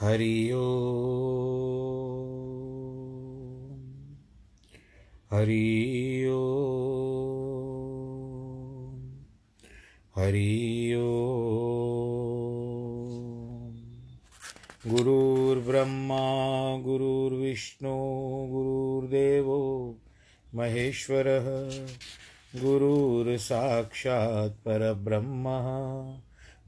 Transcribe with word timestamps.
हरि 0.00 0.52
ओ 0.52 0.68
हरि 5.32 5.66
ओ 6.28 6.38
हरि 10.16 10.94
ओ 10.94 11.10
गुरुर्ब्रह्मा 14.86 16.22
गुरुर्विष्णु 16.76 17.94
गुरुर्देवो 18.52 19.60
महेश्वरः 20.54 21.46
गुरुर्साक्षात् 22.64 24.58
परब्रह्मः। 24.64 25.70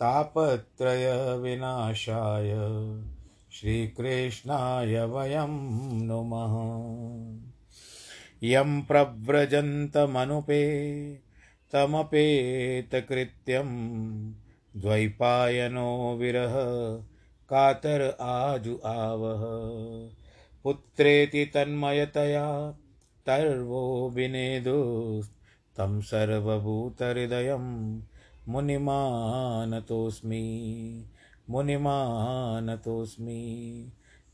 तापत्रयविनाशाय 0.00 2.56
श्रीकृष्णाय 3.52 5.04
वयं 5.04 6.02
नुमः। 6.02 6.54
यं 8.42 8.82
प्रव्रजन्तमनुपे 8.82 10.62
तमपेतकृत्यं 11.72 13.68
द्वैपायनो 14.76 16.16
विरह 16.20 16.54
कातर 17.50 18.16
आजु 18.20 18.78
आवह। 18.84 19.44
पुत्रेति 20.64 21.44
तन्मयतया 21.44 22.74
तर्वो 23.26 24.10
विनेदुस्तं 24.10 26.00
सर्वभूतहृदयं 26.00 28.00
मुनिमानतोऽस्मि 28.48 30.42
मुनिमानतोऽस्मि 31.50 32.32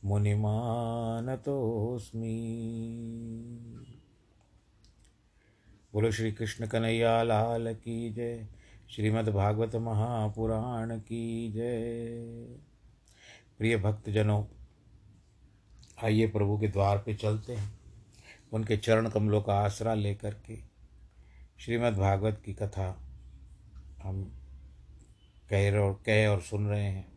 मुनिमानतोऽस्मि। 0.04 0.76
बोलो 5.92 6.12
श्री 6.12 6.32
कृष्ण 6.32 6.66
कन्हैया, 6.66 7.22
लाल 7.22 7.74
की 7.74 8.10
जय। 8.10 8.48
श्रीमद्भागवत 8.90 9.76
महापुराण 9.76 10.98
की 10.98 11.52
जय। 11.52 12.08
प्रिय 13.58 13.76
भक्तजनों, 13.76 14.44
आइए 16.04 16.26
प्रभु 16.28 16.58
के 16.58 16.68
द्वार 16.68 16.98
पे 16.98 17.14
चलते 17.14 17.52
हैं। 17.52 17.80
उनके 18.52 18.76
चरण 18.76 19.08
कमलों 19.08 19.42
का 19.42 19.54
आसरा 19.54 19.94
लेकर 19.94 20.34
के 20.34 20.58
श्रीमद् 21.58 21.98
भागवत 21.98 22.42
की 22.46 22.54
कथा 22.54 23.09
हम 24.02 24.36
कह 25.50 25.78
और 25.78 26.02
कह 26.06 26.28
और 26.28 26.42
सुन 26.42 26.66
रहे 26.66 26.84
हैं। 26.84 27.12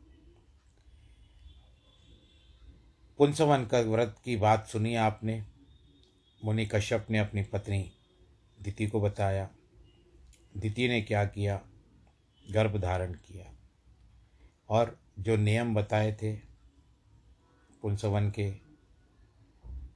पुंसवन 3.18 3.66
का 3.66 3.80
व्रत 3.80 4.16
की 4.26 4.36
बात 4.36 4.68
सुनी 4.68 4.96
आपने, 4.96 5.46
मुनि 6.46 6.66
कश्यप 6.66 7.08
ने 7.10 7.18
अपनी 7.18 7.44
पत्नी 7.44 7.92
दिति 8.62 8.88
को 8.88 9.02
बताया। 9.02 9.50
दिति 10.58 10.88
ने 10.88 11.02
क्या 11.02 11.26
किया? 11.26 11.62
गर्भ 12.52 12.82
धारण 12.82 13.14
किया। 13.14 13.54
और 14.70 15.00
जो 15.20 15.36
नियम 15.36 15.76
बताए 15.76 16.14
थे 16.14 16.36
पुंसवन 17.82 18.32
के, 18.32 18.52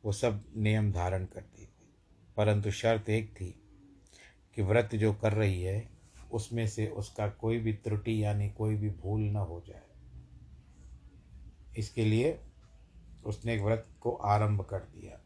वो 0.05 0.11
सब 0.11 0.45
नियम 0.57 0.91
धारण 0.91 1.25
करती 1.25 1.65
थी। 1.65 1.89
परंतु 2.37 2.71
शर्त 2.71 3.09
एक 3.09 3.33
थी 3.33 3.55
कि 4.55 4.61
व्रत 4.61 4.95
जो 4.95 5.13
कर 5.13 5.33
रही 5.33 5.63
है 5.63 5.96
उसमें 6.31 6.67
से 6.67 6.87
उसका 6.87 7.27
कोई 7.27 7.57
भी 7.57 7.73
त्रुटि 7.73 8.23
यानी 8.23 8.49
कोई 8.49 8.75
भी 8.75 8.89
भूल 8.89 9.21
न 9.21 9.35
हो 9.35 9.63
जाए। 9.67 9.81
इसके 11.77 12.05
लिए 12.05 12.39
उसने 13.25 13.57
व्रत 13.57 13.87
को 14.01 14.11
आरंभ 14.11 14.61
कर 14.61 14.79
दिया। 14.79 15.19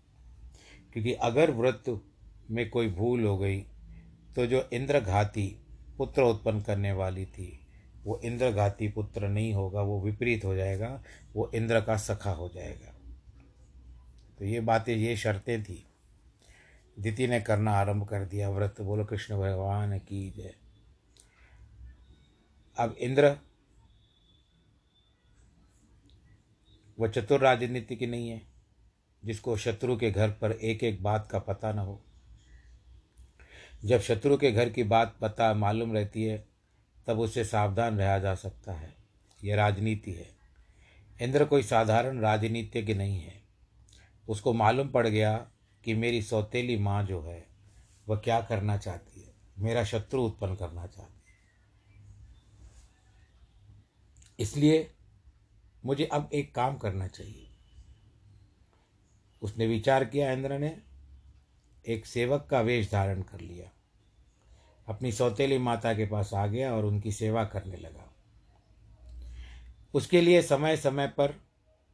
क्योंकि 0.93 1.13
अगर 1.13 1.51
व्रत 1.51 2.01
में 2.51 2.69
कोई 2.69 2.89
भूल 2.89 3.23
हो 3.23 3.37
गई 3.37 3.65
तो 4.35 4.45
जो 4.45 4.69
इंद्रघाती 4.73 5.57
पुत्र 5.97 6.21
उत्पन्न 6.21 6.61
करने 6.61 6.91
वाली 6.91 7.25
थी, 7.25 7.67
वो 8.03 8.21
इंद्रघाती 8.25 8.87
पुत्र 8.87 9.27
नहीं 9.27 9.53
होगा, 9.53 9.81
वो 9.81 10.01
विपरीत 10.01 10.45
हो 10.45 10.55
जाएगा, 10.55 11.03
वो 11.33 11.51
इंद्र 11.55 11.81
का 11.81 11.97
सखा 11.97 12.31
हो 12.31 12.49
जाएगा। 12.49 12.93
तो 14.39 14.45
ये 14.45 14.59
बातें, 14.59 14.95
ये 14.95 15.17
शर्तें 15.17 15.63
थी। 15.63 15.87
दिति 16.99 17.27
ने 17.27 17.41
करना 17.41 17.71
आरंभ 17.71 18.07
कर 18.07 18.25
दिया 18.25 18.49
व्रत, 18.49 18.81
बोलो, 18.81 19.05
कृष्ण 19.05 19.37
भगवान 19.37 19.99
की 19.99 20.31
जय। 20.31 20.55
अब 22.77 22.95
इंद्र 22.99 23.37
वह 26.99 27.07
चतुर 27.07 27.39
राजनीति 27.39 27.95
की 27.95 28.07
नहीं 28.07 28.29
है, 28.29 28.41
जिसको 29.25 29.57
शत्रु 29.57 29.97
के 29.97 30.11
घर 30.11 30.29
पर 30.29 30.51
एक 30.51 30.83
एक 30.83 31.03
बात 31.03 31.27
का 31.31 31.39
पता 31.39 31.73
न 31.73 31.79
हो। 31.79 32.03
जब 33.85 34.01
शत्रु 34.01 34.37
के 34.37 34.51
घर 34.51 34.69
की 34.69 34.83
बात 34.83 35.17
पता 35.21 35.53
मालूम 35.53 35.93
रहती 35.93 36.23
है, 36.23 36.47
तब 37.07 37.19
उससे 37.19 37.45
सावधान 37.45 37.97
रहा 37.97 38.19
जा 38.19 38.35
सकता 38.35 38.73
है। 38.73 38.95
यह 39.43 39.55
राजनीति 39.55 40.11
है। 40.11 40.29
इंद्र 41.21 41.45
कोई 41.45 41.63
साधारण 41.63 42.19
राजनीतिज्ञ 42.19 42.93
नहीं 42.93 43.19
है। 43.19 43.41
उसको 44.29 44.53
मालूम 44.53 44.89
पड़ 44.89 45.07
गया 45.07 45.47
कि 45.83 45.93
मेरी 45.93 46.21
सौतेली 46.21 46.77
माँ 46.77 47.03
जो 47.03 47.21
है, 47.21 47.47
वह 48.07 48.17
क्या 48.17 48.41
करना 48.41 48.77
चाहती 48.77 49.21
है। 49.21 49.33
मेरा 49.59 49.83
शत्रु 49.83 50.23
उत्पन्न 50.23 50.55
करना 50.55 50.87
चाहती 50.87 51.13
है। 51.13 51.20
इसलिए 54.41 54.91
मुझे 55.85 56.05
अब 56.05 56.29
एक 56.33 56.55
काम 56.55 56.77
करना 56.77 57.07
चाहिए। 57.07 57.47
उसने 59.41 59.67
विचार 59.67 60.05
किया, 60.05 60.31
इंद्र 60.31 60.59
ने 60.59 60.77
एक 61.87 62.05
सेवक 62.05 62.47
का 62.51 62.61
वेश 62.61 62.91
धारण 62.91 63.21
कर 63.21 63.39
लिया। 63.39 63.71
अपनी 64.87 65.11
सौतेली 65.11 65.57
माता 65.57 65.93
के 65.93 66.05
पास 66.05 66.33
आ 66.33 66.47
गया 66.47 66.73
और 66.75 66.85
उनकी 66.85 67.11
सेवा 67.11 67.43
करने 67.43 67.77
लगा। 67.77 68.07
उसके 69.93 70.21
लिए 70.21 70.41
समय 70.41 70.77
समय 70.77 71.07
पर 71.07 71.35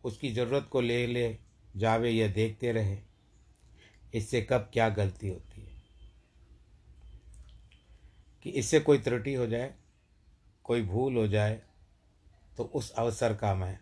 उसकी 0.04 0.32
ज़रूरत 0.32 0.70
को 0.72 0.82
ले 0.82 1.08
ले 1.08 1.38
जावे 1.76 2.10
यह 2.10 2.34
देखते 2.34 2.72
रहे, 2.72 2.98
इससे 4.14 4.42
कब 4.42 4.70
क्या 4.74 4.90
गलती 4.90 5.28
होती 5.28 5.62
है? 5.62 5.82
कि 8.44 8.50
इससे 8.50 8.80
कोई 8.80 8.98
त्रुटि 8.98 9.34
हो 9.34 9.48
जाए, 9.48 9.74
कोई 10.64 10.82
भूल 10.82 11.18
हो 11.18 11.28
जाए 11.28 11.62
तो 12.58 12.64
उस 12.64 12.92
अवसर 12.92 13.34
का 13.34 13.54
मैं 13.56 13.80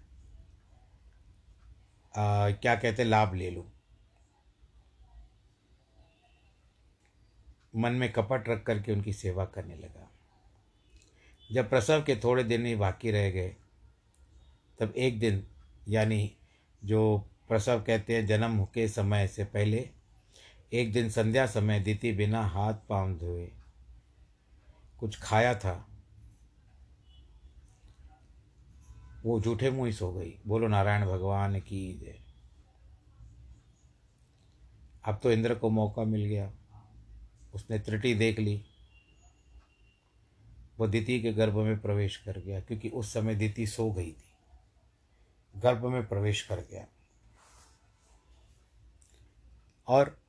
आ, 2.13 2.49
क्या 2.51 2.75
कहते 2.75 3.03
लाभ 3.03 3.33
ले 3.33 3.49
लूँ। 3.49 3.65
मन 7.75 7.91
में 7.91 8.11
कपट 8.11 8.49
रख 8.49 8.63
करके 8.63 8.91
उनकी 8.91 9.13
सेवा 9.13 9.45
करने 9.45 9.75
लगा। 9.75 10.09
जब 11.51 11.69
प्रसव 11.69 12.03
के 12.03 12.15
थोड़े 12.15 12.43
दिन 12.43 12.65
ही 12.65 12.75
बाकी 12.75 13.11
रह 13.11 13.29
गए 13.29 13.55
तब 14.79 14.93
एक 14.97 15.19
दिन 15.19 15.45
यानी 15.87 16.31
जो 16.81 17.17
प्रसव 17.47 17.81
कहते 17.81 18.15
हैं 18.15 18.25
जन्म 18.25 18.63
के 18.65 18.87
समय 18.87 19.27
से 19.27 19.43
पहले 19.43 19.89
एक 20.73 20.91
दिन 20.93 21.09
संध्या 21.09 21.45
समय 21.45 21.79
दीति 21.79 22.11
बिना 22.11 22.41
हाथ 22.45 22.73
पाँव 22.89 23.13
धोए 23.17 23.51
कुछ 24.99 25.19
खाया 25.21 25.53
था। 25.55 25.75
वो 29.25 29.41
झूठे 29.41 29.71
मुँह 29.71 29.85
ही 29.85 29.93
सो 29.93 30.11
गई। 30.11 30.39
बोलो, 30.47 30.67
नारायण 30.67 31.05
भगवान 31.05 31.59
की 31.59 31.97
जय। 31.97 32.19
अब 35.05 35.19
तो 35.23 35.31
इंद्र 35.31 35.55
को 35.55 35.69
मौका 35.69 36.03
मिल 36.03 36.25
गया। 36.25 36.53
उसने 37.53 37.79
त्रुटि 37.79 38.15
देख 38.15 38.39
ली। 38.39 38.65
वो 40.77 40.87
दिति 40.87 41.21
के 41.21 41.33
गर्भ 41.33 41.57
में 41.57 41.79
प्रवेश 41.79 42.17
कर 42.17 42.39
गया, 42.39 42.59
क्योंकि 42.59 42.89
उस 42.89 43.13
समय 43.13 43.35
दिति 43.35 43.67
सो 43.67 43.91
गई 43.91 44.11
थी। 44.11 44.37
गर्भ 45.55 45.85
में 45.85 46.07
प्रवेश 46.07 46.41
कर 46.41 46.59
गया। 46.59 46.87
और 49.87 50.19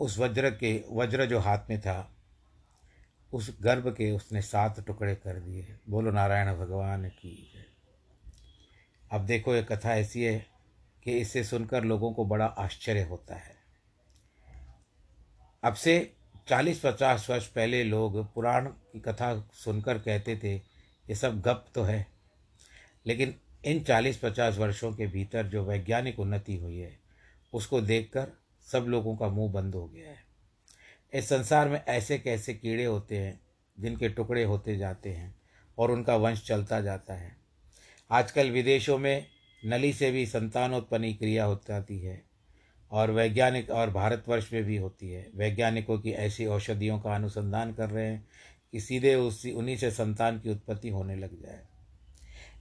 उस 0.00 0.18
वज्र 0.18 0.50
के, 0.50 0.84
वज्र 0.90 1.26
जो 1.26 1.38
हाथ 1.38 1.58
में 1.70 1.80
था, 1.80 2.12
उस 3.32 3.56
गर्भ 3.60 3.88
के 3.96 4.10
उसने 4.10 4.42
सात 4.42 4.86
टुकड़े 4.86 5.14
कर 5.14 5.40
दिए। 5.40 5.78
बोलो, 5.88 6.10
नारायण 6.10 6.56
भगवान 6.56 7.08
की 7.08 7.52
अब 9.12 9.26
देखो, 9.26 9.54
ये 9.54 9.62
कथा 9.62 9.94
ऐसी 9.94 10.24
है 10.24 10.46
कि 11.04 11.18
इसे 11.18 11.44
सुनकर 11.44 11.84
लोगों 11.84 12.12
को 12.12 12.24
बड़ा 12.24 12.46
आश्चर्य 12.46 13.02
होता 13.02 13.34
है। 13.34 13.56
अब 15.64 15.74
से 15.74 16.16
चालीस 16.48 16.80
पचास 16.84 17.30
वर्ष 17.30 17.46
पहले 17.46 17.84
लोग 17.84 18.34
पुराण 18.34 18.66
की 18.66 19.00
कथा 19.00 19.48
सुनकर 19.52 19.98
कहते 19.98 20.36
थे, 20.36 20.56
ये 21.08 21.14
सब 21.14 21.40
गप 21.40 21.66
तो 21.74 21.82
है। 21.82 22.06
लेकिन 23.06 23.34
इन 23.64 23.84
चालीस 23.84 24.18
पचास 24.18 24.58
वर्षों 24.58 24.92
के 24.92 25.06
भीतर 25.06 25.46
जो 25.46 25.64
वैज्ञानिक 25.64 26.20
उन्नति 26.20 26.56
हुई 26.56 26.78
है, 26.78 26.98
उसको 27.52 27.80
देखकर 27.80 28.32
सब 28.72 28.78
लोगों 28.78 29.16
का 29.16 29.28
मुँह 29.28 29.52
बंद 29.52 29.74
हो 29.74 29.88
गया 29.88 30.10
है। 30.10 30.24
इस 31.14 31.28
संसार 31.28 31.68
में 31.68 31.84
ऐसे 31.84 32.18
कैसे 32.18 32.54
कीड़े 32.54 32.84
होते 32.84 33.18
हैं, 33.18 33.40
जिनके 33.80 34.08
टुकड़े 34.08 34.44
होते 34.44 34.76
जाते 34.76 35.10
हैं 35.10 35.34
और 35.78 35.90
उनका 35.90 36.16
वंश 36.16 36.46
चलता 36.46 36.80
जाता 36.80 37.14
है। 37.14 37.41
आजकल 38.12 38.50
विदेशों 38.50 38.98
में 38.98 39.26
नली 39.64 39.92
से 39.92 40.10
भी 40.10 40.26
संतानोत्पन्नी 40.26 41.14
क्रिया 41.14 41.44
हो 41.44 41.60
जाती 41.68 41.98
है 41.98 42.22
और 42.90 43.10
वैज्ञानिक 43.10 43.70
और 43.70 43.90
भारतवर्ष 43.90 44.52
में 44.52 44.64
भी 44.64 44.76
होती 44.76 45.10
है। 45.10 45.30
वैज्ञानिकों 45.34 45.98
की 45.98 46.10
ऐसी 46.10 46.46
औषधियों 46.46 47.00
का 47.00 47.14
अनुसंधान 47.14 47.72
कर 47.72 47.90
रहे 47.90 48.06
हैं 48.06 48.28
कि 48.72 48.80
सीधे 48.80 49.14
उसी, 49.14 49.52
उन्हीं 49.52 49.76
से 49.76 49.90
संतान 49.90 50.40
की 50.40 50.50
उत्पत्ति 50.50 50.88
होने 50.88 51.16
लग 51.16 51.42
जाए। 51.42 51.60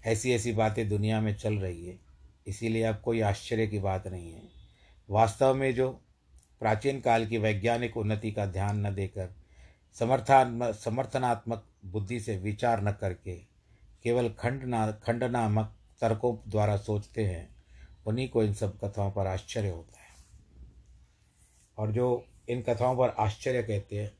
ऐसी 0.06 0.32
ऐसी 0.32 0.52
बातें 0.52 0.90
दुनिया 0.90 1.22
में 1.22 1.36
चल 1.36 1.54
रही 1.54 1.86
है, 1.86 2.00
इसीलिए 2.48 2.84
अब 2.84 3.02
कोई 3.06 3.22
आश्चर्य 3.22 3.68
की 3.68 3.80
बात 3.80 4.08
नहीं 4.08 4.34
है। 4.34 4.44
वास्तव 5.10 5.54
में 5.54 5.76
जो 5.76 5.90
प्राचीन 6.60 7.02
काल 7.02 7.28
की 7.28 7.38
वैज्ञानिक 7.38 7.98
उन्नति 7.98 8.32
का 8.32 8.46
ध्यान 8.46 8.86
न 8.86 8.96
देकर 8.96 9.30
समर्थात्मक 9.94 10.76
समर्थनात्मक 10.76 11.66
बुद्धि 11.86 12.20
से 12.20 12.38
विचार 12.38 12.84
न 12.84 12.92
करके 12.92 13.51
केवल 14.04 14.30
खंडना, 14.30 14.92
खंडनामक 14.92 15.76
तर्कों 16.02 16.50
द्वारा 16.50 16.78
सोचते 16.78 17.26
हैं, 17.26 17.56
उन्हीं 18.06 18.30
को 18.30 18.44
इन 18.44 18.54
सब 18.54 18.80
कथाओं 18.80 19.12
पर 19.12 19.28
आश्चर्य 19.28 19.70
होता 19.70 20.00
है। 20.00 20.12
और 21.78 21.92
जो 21.92 22.26
इन 22.50 22.62
कथाओं 22.62 22.98
पर 22.98 23.10
आश्चर्य 23.10 23.64
कहते 23.64 24.00
हैं, 24.00 24.12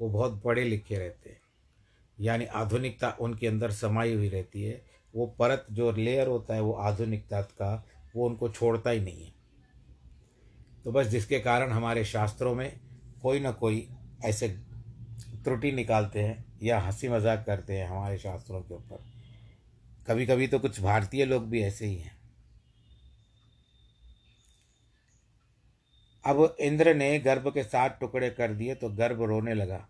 वो 0.00 0.08
बहुत 0.08 0.42
बड़े 0.44 0.64
लिखे 0.64 0.98
रहते 0.98 1.30
हैं। 1.30 1.40
यानी 2.20 2.44
आधुनिकता 2.44 3.16
उनके 3.20 3.46
अंदर 3.46 3.70
समाई 3.70 4.14
हुई 4.14 4.28
रहती 4.28 4.62
है। 4.62 4.82
वो 5.14 5.26
परत 5.26 5.66
जो 5.70 5.92
लेयर 5.92 6.28
होता 6.28 6.54
है, 6.54 6.60
वो 6.60 6.72
आधुनिकता 6.72 7.40
का, 7.42 7.86
वो 8.16 8.28
उनको 8.28 8.48
छोड़ता 8.48 8.90
ही 8.90 9.00
नहीं 9.00 9.24
है। 9.24 9.32
तो 10.84 10.92
बस 10.92 11.06
जिसके 11.06 11.40
कारण 11.40 11.70
हमारे 11.70 12.04
शास्त्रों 12.04 12.54
में 12.54 12.80
कोई 13.22 13.40
ना 13.40 13.50
कोई 13.50 13.88
ऐसे 14.24 14.48
त्रुटि 15.44 15.72
निकालते 15.72 16.22
हैं 16.22 16.44
या 16.62 16.80
हँसी 16.80 17.08
मज़ाक 17.08 17.44
करते 17.46 17.78
हैं 17.78 17.88
हमारे 17.88 18.18
शास्त्रों 18.18 18.62
के 18.62 18.74
ऊपर। 18.74 19.15
कभी 20.06 20.26
कभी 20.26 20.46
तो 20.46 20.58
कुछ 20.58 20.80
भारतीय 20.80 21.24
लोग 21.24 21.48
भी 21.48 21.62
ऐसे 21.62 21.86
ही 21.86 21.96
हैं। 21.96 22.14
अब 26.24 26.56
इंद्र 26.60 26.94
ने 26.94 27.18
गर्भ 27.18 27.48
के 27.48 27.62
सात 27.64 27.98
टुकड़े 28.00 28.30
कर 28.30 28.52
दिए 28.52 28.74
तो 28.74 28.88
गर्भ 28.88 29.22
रोने 29.22 29.54
लगा। 29.54 29.86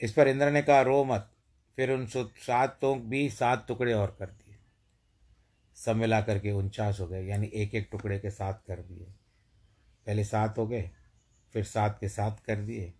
इस 0.00 0.12
पर 0.12 0.28
इंद्र 0.28 0.50
ने 0.50 0.62
कहा, 0.62 0.80
रो 0.82 1.04
मत। 1.04 1.30
फिर 1.78 1.90
उन 1.90 2.06
सातों 2.06 2.98
भी 3.00 3.28
सात 3.30 3.66
टुकड़े 3.68 3.92
और 3.92 4.16
कर 4.18 4.26
दिए। 4.26 4.56
सब 5.76 5.96
मिला 5.96 6.20
करके 6.20 6.50
उनचास 6.52 7.00
हो 7.00 7.06
गए, 7.06 7.24
यानी 7.26 7.50
एक 7.54 7.74
एक 7.74 7.88
टुकड़े 7.92 8.18
के 8.18 8.30
साथ 8.30 8.66
कर 8.66 8.80
दिए। 8.80 9.06
पहले 10.06 10.24
सात 10.24 10.58
हो 10.58 10.66
गए, 10.66 10.90
फिर 11.54 11.64
सात 11.64 11.98
के 12.00 12.08
साथ 12.08 12.44
कर 12.46 12.56
दिए 12.56 12.92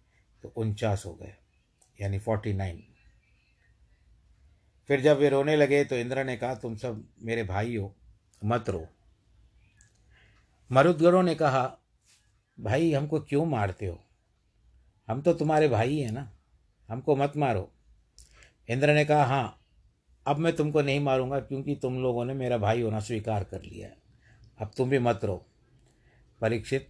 तो 0.42 0.52
उनचास 0.56 1.04
हो 1.06 1.14
गए, 1.14 1.34
यानी 1.98 2.18
फोर्टी 2.18 2.52
नाइन। 2.52 2.82
फिर 4.90 5.00
जब 5.00 5.18
वे 5.18 5.28
रोने 5.28 5.56
लगे 5.56 5.84
तो 5.84 5.96
इंद्र 5.96 6.24
ने 6.24 6.36
कहा, 6.36 6.54
तुम 6.54 6.76
सब 6.76 7.08
मेरे 7.22 7.42
भाई 7.42 7.76
हो, 7.76 7.96
मत 8.44 8.70
रो। 8.70 8.88
मरुदगरों 10.72 11.22
ने 11.22 11.34
कहा, 11.34 11.78
भाई, 12.60 12.92
हमको 12.92 13.20
क्यों 13.20 13.46
मारते 13.46 13.86
हो? 13.86 14.04
हम 15.08 15.22
तो 15.22 15.34
तुम्हारे 15.34 15.68
भाई 15.68 15.98
हैं 15.98 16.12
ना, 16.12 16.32
हमको 16.88 17.16
मत 17.16 17.32
मारो। 17.36 17.72
इंद्र 18.68 18.94
ने 18.94 19.04
कहा 19.04 19.24
हाँ 19.24 19.56
अब 20.26 20.36
मैं 20.36 20.56
तुमको 20.56 20.82
नहीं 20.82 21.00
मारूँगा 21.00 21.40
क्योंकि 21.40 21.74
तुम 21.74 22.02
लोगों 22.02 22.24
ने 22.24 22.34
मेरा 22.34 22.58
भाई 22.58 22.82
होना 22.82 23.00
स्वीकार 23.00 23.44
कर 23.44 23.62
लिया 23.62 23.88
है। 23.88 23.96
अब 24.58 24.70
तुम 24.76 24.90
भी 24.90 24.98
मत 24.98 25.20
रो। 25.24 25.46
परीक्षित, 26.40 26.88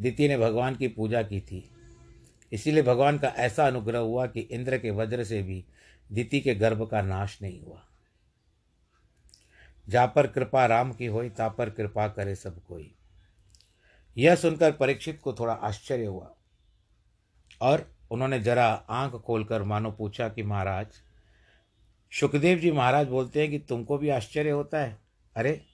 दिति 0.00 0.28
ने 0.28 0.38
भगवान 0.38 0.76
की 0.76 0.88
पूजा 0.88 1.22
की 1.22 1.40
थी। 1.40 1.70
इसीलिए 2.52 2.82
भगवान 2.82 3.18
का 3.18 3.28
ऐसा 3.28 3.66
अनुग्रह 3.66 3.98
हुआ 3.98 4.26
कि 4.26 4.40
इंद्र 4.40 4.78
के 4.78 4.90
वज्र 4.90 5.24
से 5.24 5.42
भी 5.42 5.64
दिति 6.12 6.40
के 6.40 6.54
गर्भ 6.54 6.88
का 6.90 7.02
नाश 7.02 7.38
नहीं 7.42 7.62
हुआ। 7.62 7.84
जा 9.88 10.06
पर 10.06 10.26
कृपा 10.26 10.66
राम 10.66 10.92
की 10.92 11.06
होई, 11.06 11.30
ता 11.30 11.48
पर 11.48 11.70
कृपा 11.70 12.08
करे 12.08 12.34
सब 12.34 12.64
कोई। 12.66 12.94
यह 14.16 14.34
सुनकर 14.34 14.72
परीक्षित 14.72 15.20
को 15.20 15.32
थोड़ा 15.32 15.52
आश्चर्य 15.52 16.04
हुआ 16.04 16.34
और 17.60 17.94
उन्होंने 18.10 18.40
जरा 18.40 18.66
आँख 18.88 19.12
खोलकर 19.12 19.62
मानो 19.62 19.90
पूछा 19.90 20.28
कि 20.28 20.42
महाराज, 20.42 20.86
सुखदेव 22.12 22.58
जी 22.58 22.70
महाराज 22.70 23.08
बोलते 23.08 23.40
हैं 23.40 23.50
कि 23.50 23.58
तुमको 23.58 23.98
भी 23.98 24.08
आश्चर्य 24.08 24.50
होता 24.50 24.78
है? 24.78 24.98
अरे, 25.36 25.64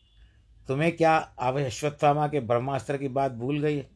तुम्हें 0.68 0.96
क्या 0.96 1.16
अब 1.16 1.58
अश्वत्थामा 1.58 2.28
के 2.28 2.40
ब्रह्मास्त्र 2.40 2.98
की 2.98 3.08
बात 3.08 3.32
भूल 3.32 3.60
गई 3.60 3.76
है 3.76 3.90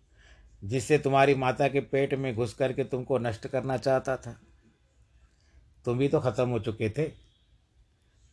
जिससे 0.65 0.99
तुम्हारी 0.99 1.35
माता 1.35 1.69
के 1.69 1.81
पेट 1.81 2.15
में 2.15 2.35
घुस 2.35 2.55
करके 2.55 2.85
तुमको 2.85 3.19
नष्ट 3.19 3.47
करना 3.47 3.77
चाहता 3.77 4.17
था? 4.17 4.41
तुम 5.85 5.99
भी 5.99 6.09
तो 6.09 6.21
खत्म 6.21 6.49
हो 6.49 6.59
चुके 6.59 6.91
थे। 6.91 7.09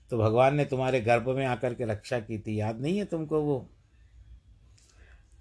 तो 0.09 0.17
भगवान 0.17 0.55
ने 0.55 0.65
तुम्हारे 0.65 1.01
गर्भ 1.01 1.29
में 1.29 1.45
आकर 1.45 1.73
के 1.73 1.85
रक्षा 1.85 2.19
की 2.19 2.39
थी। 2.39 2.59
याद 2.59 2.81
नहीं 2.81 2.97
है 2.97 3.05
तुमको 3.05 3.41
वो? 3.41 3.69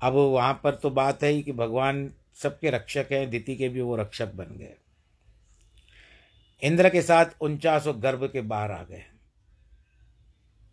अब 0.03 0.13
वहाँ 0.13 0.61
पर 0.65 0.75
तो 0.75 0.91
बात 0.91 1.23
है 1.23 1.31
ही 1.31 1.43
कि 1.43 1.53
भगवान 1.53 2.13
सबके 2.35 2.71
रक्षक 2.71 3.07
हैं, 3.13 3.31
दिति 3.31 3.57
के 3.57 3.69
भी 3.69 3.81
वो 3.81 3.97
रक्षक 3.97 4.33
बन 4.33 4.45
गए। 4.45 4.75
इंद्र 6.63 6.91
के 6.91 7.03
साथ 7.03 7.27
उनचास 7.41 7.85
गर्भ 7.89 8.31
के 8.33 8.41
बाहर 8.41 8.71
आ 8.71 8.83
गए। 8.83 9.05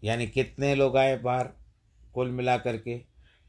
यानी 0.03 0.27
कितने 0.27 0.75
लोग 0.75 0.97
आए 0.97 1.17
बाहर 1.17 1.49
कुल 2.13 2.29
मिला 2.29 2.57
करके 2.57 3.01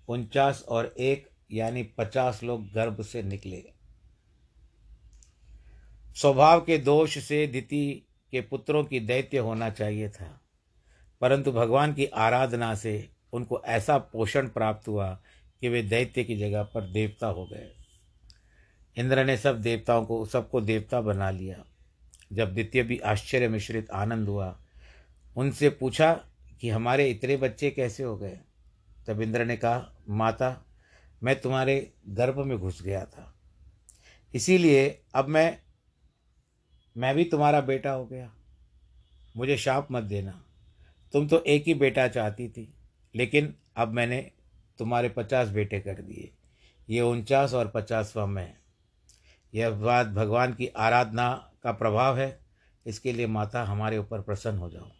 उनचास 0.09 0.65
और 0.69 0.95
एक, 0.99 1.29
यानी 1.53 1.83
पचास 1.83 2.43
लोग 2.43 2.73
गर्भ 2.73 3.03
से 3.03 3.23
निकले। 3.23 3.82
स्वभाव 6.17 6.61
के 6.61 6.79
दोष 6.79 7.19
से 7.19 7.47
दिति 7.47 8.03
के 8.31 8.41
पुत्रों 8.41 8.85
की 8.85 9.01
दैत्य 9.01 9.39
होना 9.39 9.71
चाहिए 9.71 10.09
था। 10.09 10.41
परंतु 11.21 11.53
भगवान 11.53 11.95
की 11.95 12.07
आराधना 12.07 12.75
से 12.75 13.09
उनको 13.33 13.63
ऐसा 13.65 13.99
पोषण 13.99 14.49
प्राप्त 14.49 14.89
हुआ 14.89 15.21
कि 15.61 15.69
वे 15.69 15.83
दैत्य 15.83 16.25
की 16.25 16.37
जगह 16.37 16.63
पर 16.63 16.93
देवता 16.93 17.27
हो 17.27 17.47
गए। 17.47 17.73
इंद्र 18.97 19.25
ने 19.25 19.37
सब 19.37 19.61
देवताओं 19.61 20.05
को, 20.05 20.27
सबको 20.27 20.61
देवता 20.61 21.01
बना 21.01 21.31
लिया। 21.31 21.65
जब 22.33 22.53
द्वितीय 22.53 22.83
भी 22.83 22.99
आश्चर्य 22.99 23.49
मिश्रित 23.49 23.91
आनंद 23.91 24.29
हुआ, 24.29 24.63
उनसे 25.37 25.71
पूछा 25.71 26.25
कि 26.61 26.69
हमारे 26.69 27.11
इतने 27.11 27.37
बच्चे 27.37 27.71
कैसे 27.71 28.03
हो 28.03 28.17
गए? 28.17 28.41
तब 29.07 29.21
इंद्र 29.21 29.45
ने 29.45 29.57
कहा, 29.57 29.97
माता, 30.09 30.67
मैं 31.23 31.41
तुम्हारे 31.41 31.93
गर्भ 32.09 32.39
में 32.39 32.59
घुस 32.59 32.83
गया 32.83 33.05
था। 33.05 33.35
इसीलिए 34.35 35.03
अब 35.15 35.29
मैं 35.29 35.59
मैं 36.97 37.15
भी 37.15 37.25
तुम्हारा 37.25 37.61
बेटा 37.61 37.91
हो 37.91 38.07
गया। 38.07 38.33
मुझे 39.37 39.57
शाप 39.57 39.89
मत 39.93 40.03
देना। 40.03 40.45
तुम 41.13 41.29
तो 41.29 41.43
एक 41.43 41.65
ही 41.67 41.75
बेटा 41.75 42.09
चाहती 42.09 42.49
थी, 42.49 42.75
लेकिन 43.17 43.55
अब 43.77 43.89
मैंने 43.89 44.31
तुम्हारे 44.79 45.09
पचास 45.09 45.49
बेटे 45.49 45.81
कर 45.81 45.95
दिए। 45.95 46.33
ये 46.91 47.01
उनचास 47.01 47.55
और 47.55 47.69
पचासवा 47.69 48.27
मैं। 48.27 48.55
यह 49.55 49.71
बात 49.71 50.07
भगवान 50.07 50.55
की 50.55 50.67
आराधना 50.67 51.53
का 51.63 51.73
प्रभाव 51.73 52.19
है। 52.19 52.41
इसके 52.87 53.13
लिए 53.13 53.27
माता 53.27 53.65
हमारे 53.65 53.99
ऊपर 53.99 54.21
प्रसन्न 54.21 54.59
हो 54.59 54.71
जाओ। 54.71 54.91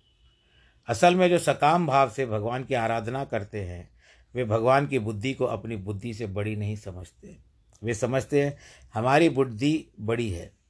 असल 0.89 1.15
में 1.15 1.29
जो 1.29 1.39
सकाम 1.39 1.87
भाव 1.87 2.11
से 2.11 2.27
भगवान 2.27 2.65
की 2.65 2.75
आराधना 2.75 3.25
करते 3.25 3.65
हैं, 3.65 3.91
वे 4.35 4.45
भगवान 4.45 4.87
की 4.87 4.99
बुद्धि 4.99 5.35
को 5.35 5.45
अपनी 5.45 5.77
बुद्धि 5.77 6.15
से 6.15 6.27
बड़ी 6.27 6.57
नहीं 6.57 6.77
समझते। 6.77 7.39
वे 7.83 7.95
समझते 7.95 8.45
हैं, 8.45 8.59
हमारी 8.95 9.29
बुद्धि 9.29 9.89
बड़ी 10.01 10.31
है। 10.31 10.62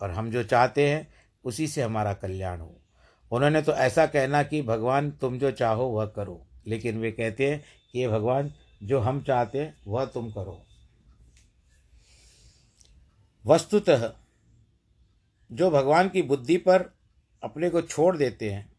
और 0.00 0.10
हम 0.10 0.30
जो 0.30 0.44
चाहते 0.44 0.90
हैं, 0.90 1.14
उसी 1.44 1.66
से 1.66 1.82
हमारा 1.82 2.14
कल्याण 2.14 2.60
हो। 2.60 2.80
उन्होंने 3.30 3.62
तो 3.62 3.72
ऐसा 3.72 4.06
कहना 4.06 4.42
कि, 4.42 4.62
भगवान, 4.62 5.10
तुम 5.10 5.38
जो 5.38 5.50
चाहो 5.50 5.84
वह 5.84 6.06
करो। 6.06 6.46
लेकिन 6.66 6.98
वे 6.98 7.12
कहते 7.12 7.50
हैं 7.50 7.64
कि 7.92 7.98
ये 7.98 8.08
भगवान, 8.08 8.54
जो 8.82 9.00
हम 9.00 9.22
चाहते 9.22 9.58
हैं, 9.58 9.82
वह 9.86 10.04
तुम 10.04 10.30
करो। 10.30 10.66
वस्तुतः, 13.46 14.14
जो 15.52 15.70
भगवान 15.70 16.08
की 16.08 16.22
बुद्धि 16.22 16.56
पर 16.56 16.94
अपने 17.42 17.70
को 17.70 17.82
छोड़ 17.82 18.16
देते 18.16 18.52
हैं, 18.52 18.72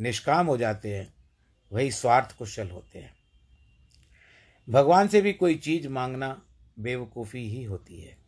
निष्काम 0.00 0.46
हो 0.46 0.56
जाते 0.56 0.96
हैं, 0.96 1.14
वही 1.72 1.90
स्वार्थ 1.90 2.36
कुशल 2.36 2.70
होते 2.70 2.98
हैं। 2.98 3.16
भगवान 4.70 5.08
से 5.08 5.20
भी 5.20 5.32
कोई 5.32 5.54
चीज़ 5.54 5.88
मांगना 5.88 6.42
बेवकूफ़ी 6.78 7.50
ही 7.50 7.64
होती 7.64 8.00
है। 8.00 8.25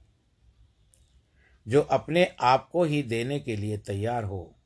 जो 1.68 1.80
अपने 1.80 2.34
आप 2.40 2.68
को 2.72 2.84
ही 2.84 3.02
देने 3.02 3.40
के 3.40 3.56
लिए 3.56 3.78
तैयार 3.78 4.24
हो 4.24 4.56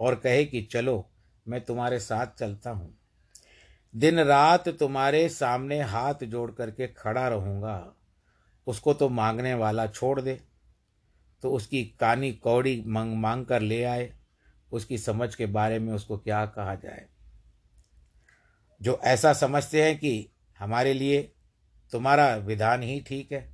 और 0.00 0.14
कहे 0.14 0.44
कि 0.44 0.62
चलो, 0.62 1.10
मैं 1.48 1.60
तुम्हारे 1.60 1.98
साथ 1.98 2.26
चलता 2.26 2.70
हूँ। 2.70 2.98
दिन 3.96 4.20
रात 4.20 4.68
तुम्हारे 4.68 5.28
सामने 5.28 5.80
हाथ 5.80 6.14
जोड़ 6.22 6.50
करके 6.50 6.86
खड़ा 6.86 7.28
रहूँगा। 7.28 7.94
उसको 8.66 8.94
तो 8.94 9.08
मांगने 9.08 9.54
वाला 9.54 9.86
छोड़ 9.86 10.20
दे। 10.20 10.40
तो 11.42 11.50
उसकी 11.50 11.84
कानी 11.84 12.32
कौड़ी 12.32 12.84
मांग 12.86 13.16
मांग 13.16 13.46
कर 13.46 13.60
ले 13.60 13.84
आए। 13.84 14.12
उसकी 14.72 14.98
समझ 14.98 15.34
के 15.34 15.46
बारे 15.46 15.78
में 15.78 15.92
उसको 15.92 16.18
क्या 16.18 16.46
कहा 16.46 16.74
जाए? 16.74 17.06
जो 18.82 19.00
ऐसा 19.04 19.32
समझते 19.32 19.84
हैं 19.84 19.98
कि 19.98 20.30
हमारे 20.58 20.94
लिए 20.94 21.32
तुम्हारा 21.92 22.36
विधान 22.36 22.82
ही 22.82 23.00
ठीक 23.00 23.32
है। 23.32 23.53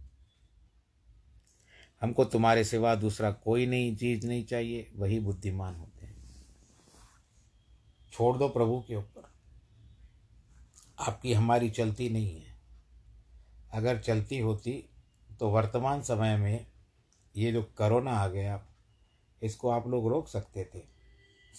हमको 2.02 2.24
तुम्हारे 2.24 2.64
सिवा 2.64 2.94
दूसरा 2.94 3.32
कोई 3.32 3.66
नहीं, 3.66 3.96
चीज़ 3.96 4.26
नहीं 4.26 4.44
चाहिए, 4.44 4.92
वही 4.96 5.20
बुद्धिमान 5.20 5.74
होते 5.74 6.06
हैं। 6.06 6.16
छोड़ 8.12 8.36
दो 8.36 8.48
प्रभु 8.48 8.84
के 8.88 8.96
ऊपर। 8.96 9.30
आपकी 10.98 11.32
हमारी 11.32 11.70
चलती 11.70 12.08
नहीं 12.08 12.42
है। 12.42 12.60
अगर 13.72 13.98
चलती 13.98 14.38
होती 14.38 14.84
तो 15.40 15.50
वर्तमान 15.50 16.02
समय 16.02 16.36
में 16.36 16.66
ये 17.36 17.52
जो 17.52 17.62
करोना 17.78 18.10
आ 18.10 18.28
गया, 18.28 18.66
इसको 19.42 19.70
आप 19.70 19.88
लोग 19.88 20.08
रोक 20.08 20.28
सकते 20.28 20.70
थे। 20.74 20.80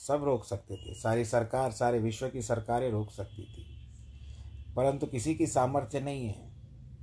सब 0.07 0.24
रोक 0.24 0.45
सकते 0.45 0.75
थे। 0.75 0.95
सारी 0.95 1.25
सरकार, 1.25 1.71
सारे 1.71 2.00
विश्व 2.00 2.29
की 2.29 2.41
सरकारें 2.41 2.89
रोक 2.89 3.12
सकती 3.12 3.43
थी। 3.43 3.81
परंतु 4.75 5.07
किसी 5.07 5.36
की 5.36 5.48
सामर्थ्य 5.48 6.00
नहीं 6.00 6.27
है। 6.27 6.50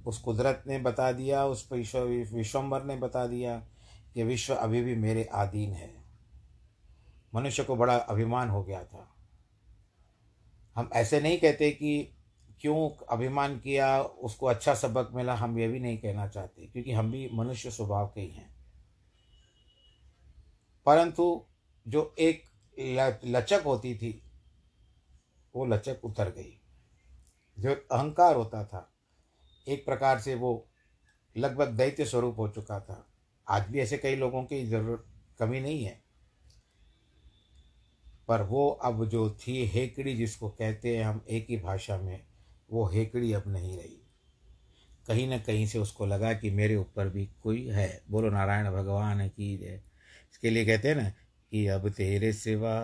उस 0.09 0.19
कुदरत 0.19 0.65
ने 0.67 0.79
बता 0.79 1.13
दिया, 1.13 1.45
उस 1.45 1.69
विश्व 1.73 1.99
विश्वम्बर 2.37 2.83
ने 2.83 2.97
बता 2.97 3.27
दिया 3.27 3.59
कि 4.15 4.23
विश्व 4.23 4.55
अभी 4.55 4.83
भी 4.83 4.95
मेरे 4.95 5.25
आधीन 5.25 5.73
है। 5.73 5.95
मनुष्य 7.35 7.65
को 7.65 7.77
बड़ा 7.77 7.97
अभिमान 7.97 8.49
हो 8.49 8.65
गया 8.65 8.85
था। 8.85 9.15
हम 10.77 10.91
ऐसे 10.93 11.21
नहीं 11.21 11.39
कहते 11.39 11.71
कि 11.71 12.15
क्यों 12.61 13.07
अभिमान 13.11 13.59
किया, 13.59 14.03
उसको 14.03 14.47
अच्छा 14.47 14.75
सबक 14.75 15.11
मिला, 15.15 15.35
हम 15.35 15.59
ये 15.59 15.69
भी 15.69 15.81
नहीं 15.81 15.99
कहना 15.99 16.29
चाहते, 16.29 16.67
क्योंकि 16.67 16.93
हम 16.93 17.11
भी 17.13 17.31
मनुष्य 17.33 17.71
स्वभाव 17.71 18.07
के 18.15 18.21
ही 18.21 18.31
हैं। 18.31 18.55
परंतु 20.87 21.45
जो 21.89 22.15
एक 22.19 22.45
लचक 23.25 23.63
होती 23.67 23.95
थी, 23.95 24.23
वो 25.57 25.67
लचक 25.67 26.01
उतर 26.05 26.29
गई। 26.31 26.61
जो 27.59 27.73
अहंकार 27.93 28.37
होता 28.37 28.65
था 28.65 28.91
एक 29.69 29.85
प्रकार 29.85 30.21
से 30.21 30.35
वो 30.35 30.69
लगभग 31.37 31.69
दैत्य 31.69 32.05
स्वरूप 32.05 32.39
हो 32.39 32.49
चुका 32.49 32.81
था। 32.81 33.07
आज 33.49 33.67
भी 33.69 33.79
ऐसे 33.79 33.99
कई 33.99 34.17
लोगों 34.17 34.43
की 34.43 34.67
ज़रूरत, 34.67 35.05
कमी 35.39 35.61
नहीं 35.61 35.85
है। 35.85 36.03
पर 38.29 38.43
वो 38.43 38.71
अब 38.71 39.05
जो 39.05 39.31
थी 39.31 39.67
हेकड़ी 39.67 40.15
जिसको 40.17 40.49
कहते 40.49 40.97
हैं 40.97 41.05
हम 41.05 41.25
एक 41.31 41.47
ही 41.51 41.57
भाषा 41.57 41.99
में, 41.99 42.27
वो 42.71 42.89
हेकड़ी 42.89 43.33
अब 43.33 43.43
नहीं 43.47 43.77
रही। 43.79 44.05
कहीं 45.07 45.29
ना 45.29 45.39
कहीं 45.39 45.67
से 45.67 45.79
उसको 45.79 46.07
लगा 46.07 46.33
कि 46.33 46.51
मेरे 46.51 46.77
ऊपर 46.77 47.09
भी 47.09 47.31
कोई 47.43 47.67
है। 47.67 48.03
बोलो, 48.11 48.31
नारायण 48.31 48.71
भगवान 48.71 49.29
की 49.29 49.59
जय। 49.59 49.83
इसके 50.33 50.51
लिए 50.51 50.67
कहते 50.67 50.89
हैं 50.89 50.97
ना 50.97 51.11
कि 51.51 51.67
अब 51.67 51.89
तेरे 51.89 52.33
सिवा, 52.33 52.77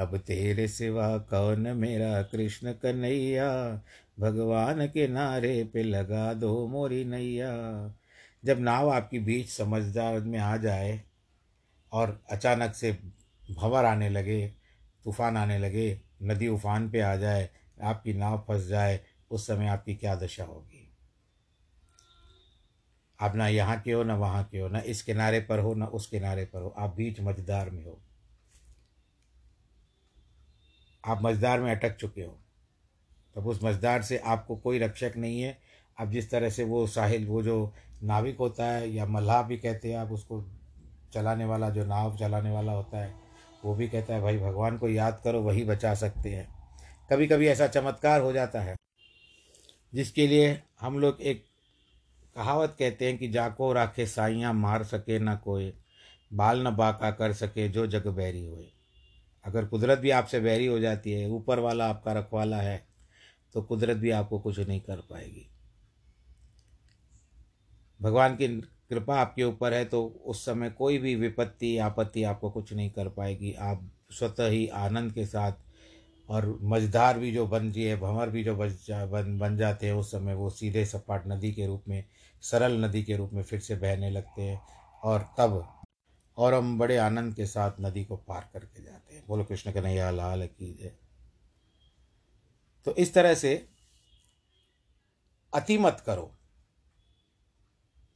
अब 0.00 0.18
तेरे 0.18 0.68
सिवा 0.68 1.18
कौन 1.18 1.60
मेरा 1.60 2.22
कृष्ण 2.22 2.72
कन्हैया? 2.72 3.82
भगवान 4.20 4.86
के 4.86 5.08
नारे 5.08 5.64
पे 5.64 5.82
लगा 5.82 6.34
दो 6.34 6.68
मोरी 6.68 7.04
नैया। 7.04 7.52
जब 8.44 8.60
नाव 8.60 8.90
आपकी 8.90 9.18
बीच 9.18 9.48
समझदार 9.48 10.20
में 10.20 10.38
आ 10.38 10.56
जाए 10.56 11.04
और 11.92 12.24
अचानक 12.30 12.74
से 12.74 12.92
भंवर 13.50 13.84
आने 13.84 14.08
लगे, 14.08 14.52
तूफ़ान 15.04 15.36
आने 15.36 15.58
लगे, 15.58 16.00
नदी 16.22 16.48
उफान 16.48 16.90
पे 16.90 17.00
आ 17.00 17.16
जाए, 17.16 17.50
आपकी 17.82 18.12
नाव 18.12 18.44
फंस 18.48 18.66
जाए, 18.66 19.00
उस 19.30 19.46
समय 19.46 19.66
आपकी 19.66 19.94
क्या 19.94 20.14
दशा 20.14 20.44
होगी? 20.44 20.94
आप 23.20 23.34
ना 23.34 23.48
यहाँ 23.48 23.80
के 23.80 23.92
हो, 23.92 24.02
ना 24.02 24.14
वहाँ 24.16 24.44
के 24.44 24.58
हो, 24.58 24.68
ना 24.68 24.80
इस 24.80 25.02
किनारे 25.02 25.40
पर 25.40 25.58
हो, 25.58 25.74
ना 25.74 25.86
उस 25.86 26.06
किनारे 26.06 26.44
पर 26.44 26.62
हो, 26.62 26.74
आप 26.78 26.94
बीच 26.94 27.20
मझदार 27.20 27.70
में 27.70 27.84
हो। 27.84 28.02
आप 31.04 31.18
मझदार 31.22 31.60
में 31.60 31.70
अटक 31.70 31.96
चुके 31.96 32.22
हो। 32.22 32.41
तब 33.36 33.46
उस 33.46 33.60
मझदार 33.64 34.02
से 34.02 34.18
आपको 34.18 34.56
कोई 34.56 34.78
रक्षक 34.78 35.12
नहीं 35.16 35.40
है। 35.42 35.58
अब 36.00 36.10
जिस 36.10 36.30
तरह 36.30 36.50
से 36.50 36.64
वो 36.64 36.86
साहिल, 36.86 37.26
वो 37.26 37.42
जो 37.42 37.72
नाविक 38.02 38.38
होता 38.38 38.66
है 38.66 38.90
या 38.90 39.06
मल्लाह 39.06 39.42
भी 39.42 39.56
कहते 39.56 39.92
हैं, 39.92 39.98
आप 39.98 40.12
उसको 40.12 40.44
चलाने 41.12 41.44
वाला, 41.44 41.70
जो 41.70 41.84
नाव 41.84 42.16
चलाने 42.16 42.50
वाला 42.50 42.72
होता 42.72 42.98
है, 42.98 43.14
वो 43.64 43.74
भी 43.74 43.88
कहता 43.88 44.14
है, 44.14 44.20
भाई, 44.20 44.38
भगवान 44.38 44.78
को 44.78 44.88
याद 44.88 45.20
करो, 45.24 45.40
वही 45.40 45.64
बचा 45.64 45.94
सकते 45.94 46.30
हैं। 46.30 46.48
कभी 47.10 47.26
कभी 47.26 47.46
ऐसा 47.46 47.66
चमत्कार 47.66 48.20
हो 48.20 48.32
जाता 48.32 48.60
है, 48.60 48.76
जिसके 49.94 50.26
लिए 50.26 50.62
हम 50.80 50.98
लोग 50.98 51.20
एक 51.20 51.44
कहावत 52.36 52.76
कहते 52.78 53.06
हैं 53.06 53.18
कि, 53.18 53.28
जाको 53.28 53.72
राखे 53.72 54.06
साइयाँ, 54.06 54.54
मार 54.54 54.84
सके 54.84 55.18
ना 55.18 55.34
कोई 55.36 55.72
बाल 56.32 56.66
न 56.66 56.70
बाका 56.70 57.10
कर 57.10 57.32
सके 57.32 57.68
जो 57.68 57.86
जग 57.86 58.06
बैरी 58.06 58.46
होए। 58.46 58.66
अगर 59.44 59.64
कुदरत 59.64 59.98
भी 59.98 60.10
आपसे 60.10 60.40
बैरी 60.40 60.66
हो 60.66 60.78
जाती 60.78 61.12
है, 61.12 61.28
ऊपर 61.30 61.58
वाला 61.58 61.88
आपका 61.88 62.12
रखवाला 62.12 62.56
है 62.56 62.91
तो 63.54 63.62
कुदरत 63.62 63.96
भी 63.96 64.10
आपको 64.10 64.38
कुछ 64.38 64.58
नहीं 64.58 64.80
कर 64.80 64.96
पाएगी। 65.10 65.46
भगवान 68.00 68.36
की 68.36 68.48
कृपा 68.90 69.16
आपके 69.20 69.44
ऊपर 69.44 69.74
है 69.74 69.84
तो 69.84 70.04
उस 70.26 70.44
समय 70.44 70.70
कोई 70.70 70.98
भी 70.98 71.14
विपत्ति, 71.14 71.76
आपत्ति 71.78 72.22
आपको 72.22 72.50
कुछ 72.50 72.72
नहीं 72.72 72.90
कर 72.90 73.08
पाएगी। 73.08 73.52
आप 73.52 73.90
स्वतः 74.10 74.48
ही 74.48 74.66
आनंद 74.68 75.12
के 75.12 75.26
साथ 75.26 75.52
और 76.28 76.58
मझधार 76.62 77.18
भी 77.18 77.32
जो 77.32 77.46
बन 77.46 77.70
जी 77.72 77.84
है 77.84 77.96
भंवर 77.96 78.30
भी 78.30 78.44
जो 78.44 78.56
बच 78.56 78.86
जा, 78.86 79.06
बन 79.06 79.38
बन 79.38 79.56
जाते 79.56 79.86
हैं 79.86 79.94
उस 79.94 80.10
समय, 80.10 80.34
वो 80.34 80.50
सीधे 80.50 80.84
सपाट 80.84 81.26
नदी 81.28 81.52
के 81.52 81.66
रूप 81.66 81.84
में, 81.88 82.04
सरल 82.42 82.84
नदी 82.84 83.02
के 83.02 83.16
रूप 83.16 83.30
में 83.32 83.42
फिर 83.42 83.60
से 83.60 83.76
बहने 83.76 84.10
लगते 84.10 84.42
हैं 84.42 84.60
और 85.02 85.28
तब 85.38 85.82
और 86.38 86.54
हम 86.54 86.78
बड़े 86.78 86.96
आनंद 86.96 87.34
के 87.34 87.46
साथ 87.46 87.80
नदी 87.80 88.04
को 88.04 88.16
पार 88.16 88.48
करके 88.52 88.82
जाते 88.82 89.14
हैं। 89.14 89.24
बोलो, 89.28 89.44
कृष्ण 89.44 89.72
कन्हैया, 89.72 90.10
लाल 90.10 90.46
की 90.46 90.72
जय। 90.74 90.92
तो 92.84 92.94
इस 92.94 93.14
तरह 93.14 93.34
से 93.34 93.68
अति 95.54 95.78
मत 95.78 96.02
करो। 96.06 96.34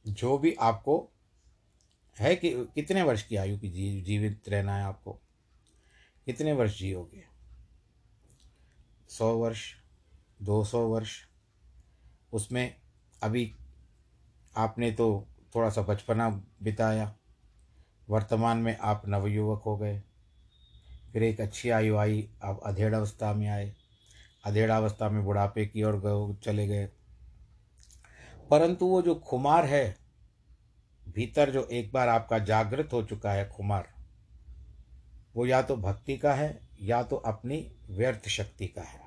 जो 0.07 0.37
भी 0.37 0.53
आपको 0.53 1.09
है 2.19 2.35
कि 2.35 2.65
कितने 2.75 3.01
वर्ष 3.01 3.23
की 3.23 3.35
आयु 3.35 3.59
की 3.59 3.69
जी, 3.69 4.01
जीवित 4.01 4.49
रहना 4.49 4.75
है 4.75 4.83
आपको? 4.83 5.13
कितने 6.25 6.53
वर्ष 6.53 6.79
जियोगे? 6.79 7.23
सौ 9.09 9.37
वर्ष 9.37 9.73
दो 10.41 10.65
सौ 10.65 10.87
वर्ष 10.87 11.21
उसमें 12.33 12.75
अभी 13.23 13.55
आपने 14.57 14.91
तो 14.91 15.27
थोड़ा 15.55 15.69
सा 15.69 15.81
बचपना 15.81 16.29
बिताया 16.63 17.15
वर्तमान 18.09 18.57
में 18.57 18.77
आप 18.77 19.03
नवयुवक 19.07 19.63
हो 19.63 19.77
गए 19.77 20.03
फिर 21.13 21.23
एक 21.23 21.41
अच्छी 21.41 21.69
आयु 21.69 21.97
आई 21.97 22.29
आप 22.43 22.61
अधेड़ 22.65 22.95
अवस्था 22.95 23.33
में 23.33 23.47
आए 23.47 23.75
अधेड़ावस्था 24.43 25.09
में 25.09 25.23
बुढ़ापे 25.25 25.65
की 25.65 25.83
ओर 25.83 26.37
चले 26.43 26.67
गए। 26.67 26.85
परंतु 28.49 28.85
वो 28.85 29.01
जो 29.01 29.15
खुमार 29.15 29.65
है, 29.65 29.97
भीतर 31.05 31.51
जो 31.51 31.63
एक 31.63 31.91
बार 31.91 32.09
आपका 32.09 32.39
जागृत 32.39 32.93
हो 32.93 33.03
चुका 33.03 33.31
है 33.31 33.49
खुमार, 33.49 33.89
वो 35.35 35.45
या 35.45 35.61
तो 35.61 35.75
भक्ति 35.75 36.17
का 36.17 36.33
है, 36.33 36.59
या 36.81 37.01
तो 37.03 37.15
अपनी 37.15 37.57
व्यर्थ 37.89 38.27
शक्ति 38.27 38.67
का 38.67 38.81
है। 38.81 39.01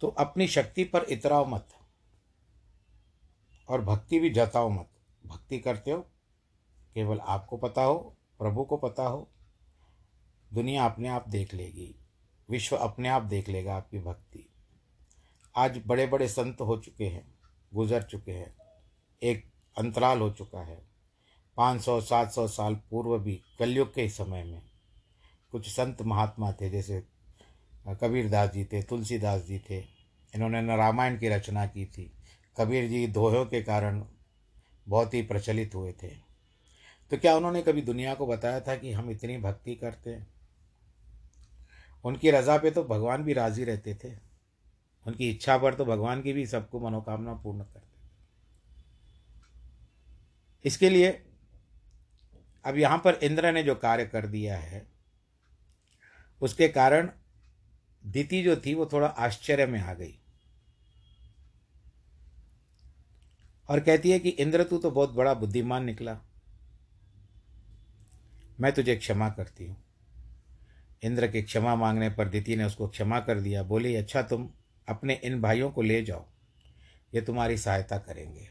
तो 0.00 0.08
अपनी 0.08 0.46
शक्ति 0.48 0.84
पर 0.84 1.02
इतराओ 1.02 1.44
मत 1.46 1.68
और 3.68 3.80
भक्ति 3.80 4.18
भी 4.18 4.30
जताओ 4.30 4.68
मत। 4.68 4.88
भक्ति 5.26 5.58
करते 5.58 5.90
हो, 5.90 6.00
केवल 6.94 7.18
आपको 7.18 7.56
पता 7.56 7.82
हो, 7.82 7.94
प्रभु 8.38 8.64
को 8.64 8.76
पता 8.76 9.02
हो 9.02 9.28
दुनिया 10.52 10.84
अपने 10.84 11.08
आप 11.08 11.28
देख 11.28 11.54
लेगी, 11.54 11.94
विश्व 12.48 12.76
अपने 12.76 13.08
आप 13.08 13.22
देख 13.22 13.48
लेगा 13.48 13.74
आपकी 13.74 13.98
भक्ति। 13.98 14.48
आज 15.54 15.80
बड़े 15.86 16.06
बड़े 16.06 16.28
संत 16.28 16.60
हो 16.60 16.76
चुके 16.76 17.04
हैं, 17.04 17.34
गुजर 17.72 18.02
चुके 18.02 18.32
हैं, 18.32 18.54
एक 19.22 19.44
अंतराल 19.76 20.20
हो 20.20 20.30
चुका 20.30 20.60
है। 20.60 20.80
पाँच 21.56 21.80
सौ, 21.80 22.00
सात 22.00 22.32
सौ 22.32 22.46
साल 22.48 22.74
पूर्व 22.90 23.18
भी, 23.18 23.40
कलयुग 23.58 23.94
के 23.94 24.08
समय 24.08 24.44
में, 24.44 24.62
कुछ 25.52 25.68
संत 25.68 26.02
महात्मा 26.02 26.52
थे, 26.52 26.70
जैसे 26.70 27.02
कबीरदास 27.88 28.50
जी 28.50 28.64
थे, 28.64 28.82
तुलसीदास 28.82 29.42
जी 29.42 29.58
थे, 29.70 29.78
इन्होंने 30.32 30.76
रामायण 30.76 31.18
की 31.18 31.28
रचना 31.28 31.66
की 31.66 31.86
थी। 31.86 32.12
कबीर 32.56 32.88
जी 32.88 33.06
दोहों 33.06 33.44
के 33.46 33.62
कारण 33.62 34.04
बहुत 34.88 35.14
ही 35.14 35.22
प्रचलित 35.22 35.74
हुए 35.74 35.92
थे। 35.92 36.08
तो 37.10 37.18
क्या 37.18 37.36
उन्होंने 37.36 37.62
कभी 37.62 37.82
दुनिया 37.82 38.14
को 38.14 38.26
बताया 38.26 38.60
था 38.60 38.76
कि 38.76 38.92
हम 38.92 39.10
इतनी 39.10 39.38
भक्ति 39.38 39.74
करते 39.74 40.10
हैं? 40.10 40.31
उनकी 42.04 42.30
रज़ा 42.30 42.56
पे 42.58 42.70
तो 42.70 42.84
भगवान 42.84 43.24
भी 43.24 43.32
राज़ी 43.32 43.64
रहते 43.64 43.94
थे। 43.94 44.12
उनकी 45.06 45.30
इच्छा 45.30 45.56
पर 45.58 45.74
तो 45.74 45.84
भगवान 45.84 46.22
की 46.22 46.32
भी 46.32 46.46
सबको 46.46 46.80
मनोकामना 46.80 47.34
पूर्ण 47.34 47.62
करते 47.62 47.90
इसके 50.64 50.88
लिए 50.90 51.10
अब 52.64 52.76
यहाँ 52.78 52.98
पर 52.98 53.18
इंद्र 53.22 53.52
ने 53.52 53.62
जो 53.62 53.74
कार्य 53.74 54.04
कर 54.06 54.26
दिया 54.26 54.56
है, 54.56 54.86
उसके 56.40 56.68
कारण 56.68 57.08
दिति 58.04 58.42
जो 58.42 58.56
थी 58.56 58.74
वो 58.74 58.86
थोड़ा 58.86 59.06
आश्चर्य 59.06 59.66
में 59.66 59.80
आ 59.80 59.94
गई। 59.94 60.18
और 63.68 63.80
कहती 63.80 64.10
है 64.10 64.18
कि 64.18 64.28
इंद्र, 64.28 64.64
तू 64.64 64.78
तो 64.78 64.90
बहुत 64.90 65.10
बड़ा 65.10 65.34
बुद्धिमान 65.34 65.84
निकला। 65.84 66.18
मैं 68.60 68.72
तुझे 68.72 68.96
क्षमा 68.96 69.28
करती 69.30 69.66
हूँ। 69.66 69.76
इंद्र 71.02 71.28
के 71.28 71.42
क्षमा 71.42 71.74
मांगने 71.76 72.08
पर 72.10 72.28
दिति 72.28 72.56
ने 72.56 72.64
उसको 72.64 72.88
क्षमा 72.88 73.20
कर 73.20 73.40
दिया, 73.40 73.62
बोली 73.62 73.94
अच्छा 73.96 74.22
तुम 74.22 74.48
अपने 74.88 75.14
इन 75.24 75.40
भाइयों 75.42 75.70
को 75.70 75.82
ले 75.82 76.02
जाओ, 76.02 76.24
ये 77.12 77.20
तुम्हारी 77.20 77.56
सहायता 77.58 77.98
करेंगे। 77.98 78.48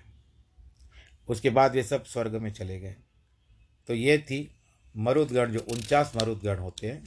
उसके 1.28 1.50
बाद 1.50 1.76
वे 1.76 1.84
सब 1.84 2.04
स्वर्ग 2.06 2.36
में 2.36 2.52
चले 2.54 2.80
गए। 2.80 2.96
तो 3.90 3.94
ये 3.94 4.18
थी 4.20 4.56
मरुदगण, 4.96 5.52
जो 5.52 5.60
उनचास 5.62 6.12
मरुदगण 6.16 6.58
होते 6.58 6.88
हैं। 6.88 7.04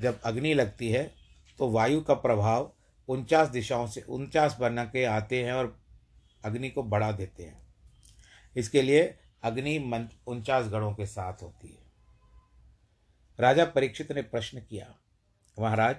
जब 0.00 0.20
अग्नि 0.22 0.54
लगती 0.54 0.88
है 0.90 1.02
तो 1.58 1.70
वायु 1.70 2.00
का 2.00 2.14
प्रभाव 2.16 2.72
उनचास 3.08 3.48
दिशाओं 3.48 3.86
से 3.86 4.00
उनचास 4.00 4.56
बन 4.60 4.82
के 4.92 5.04
आते 5.04 5.42
हैं 5.44 5.52
और 5.52 5.76
अग्नि 6.44 6.70
को 6.70 6.82
बढ़ा 6.84 7.10
देते 7.12 7.42
हैं। 7.42 7.62
इसके 8.56 8.82
लिए 8.82 9.02
अग्नि 9.42 9.76
उनचास 10.26 10.66
गणों 10.66 10.92
के 10.94 11.06
साथ 11.06 11.42
होती 11.42 11.68
है। 11.68 11.83
राजा 13.38 13.64
परीक्षित 13.64 14.12
ने 14.12 14.22
प्रश्न 14.22 14.60
किया, 14.60 14.94
महाराज, 15.58 15.96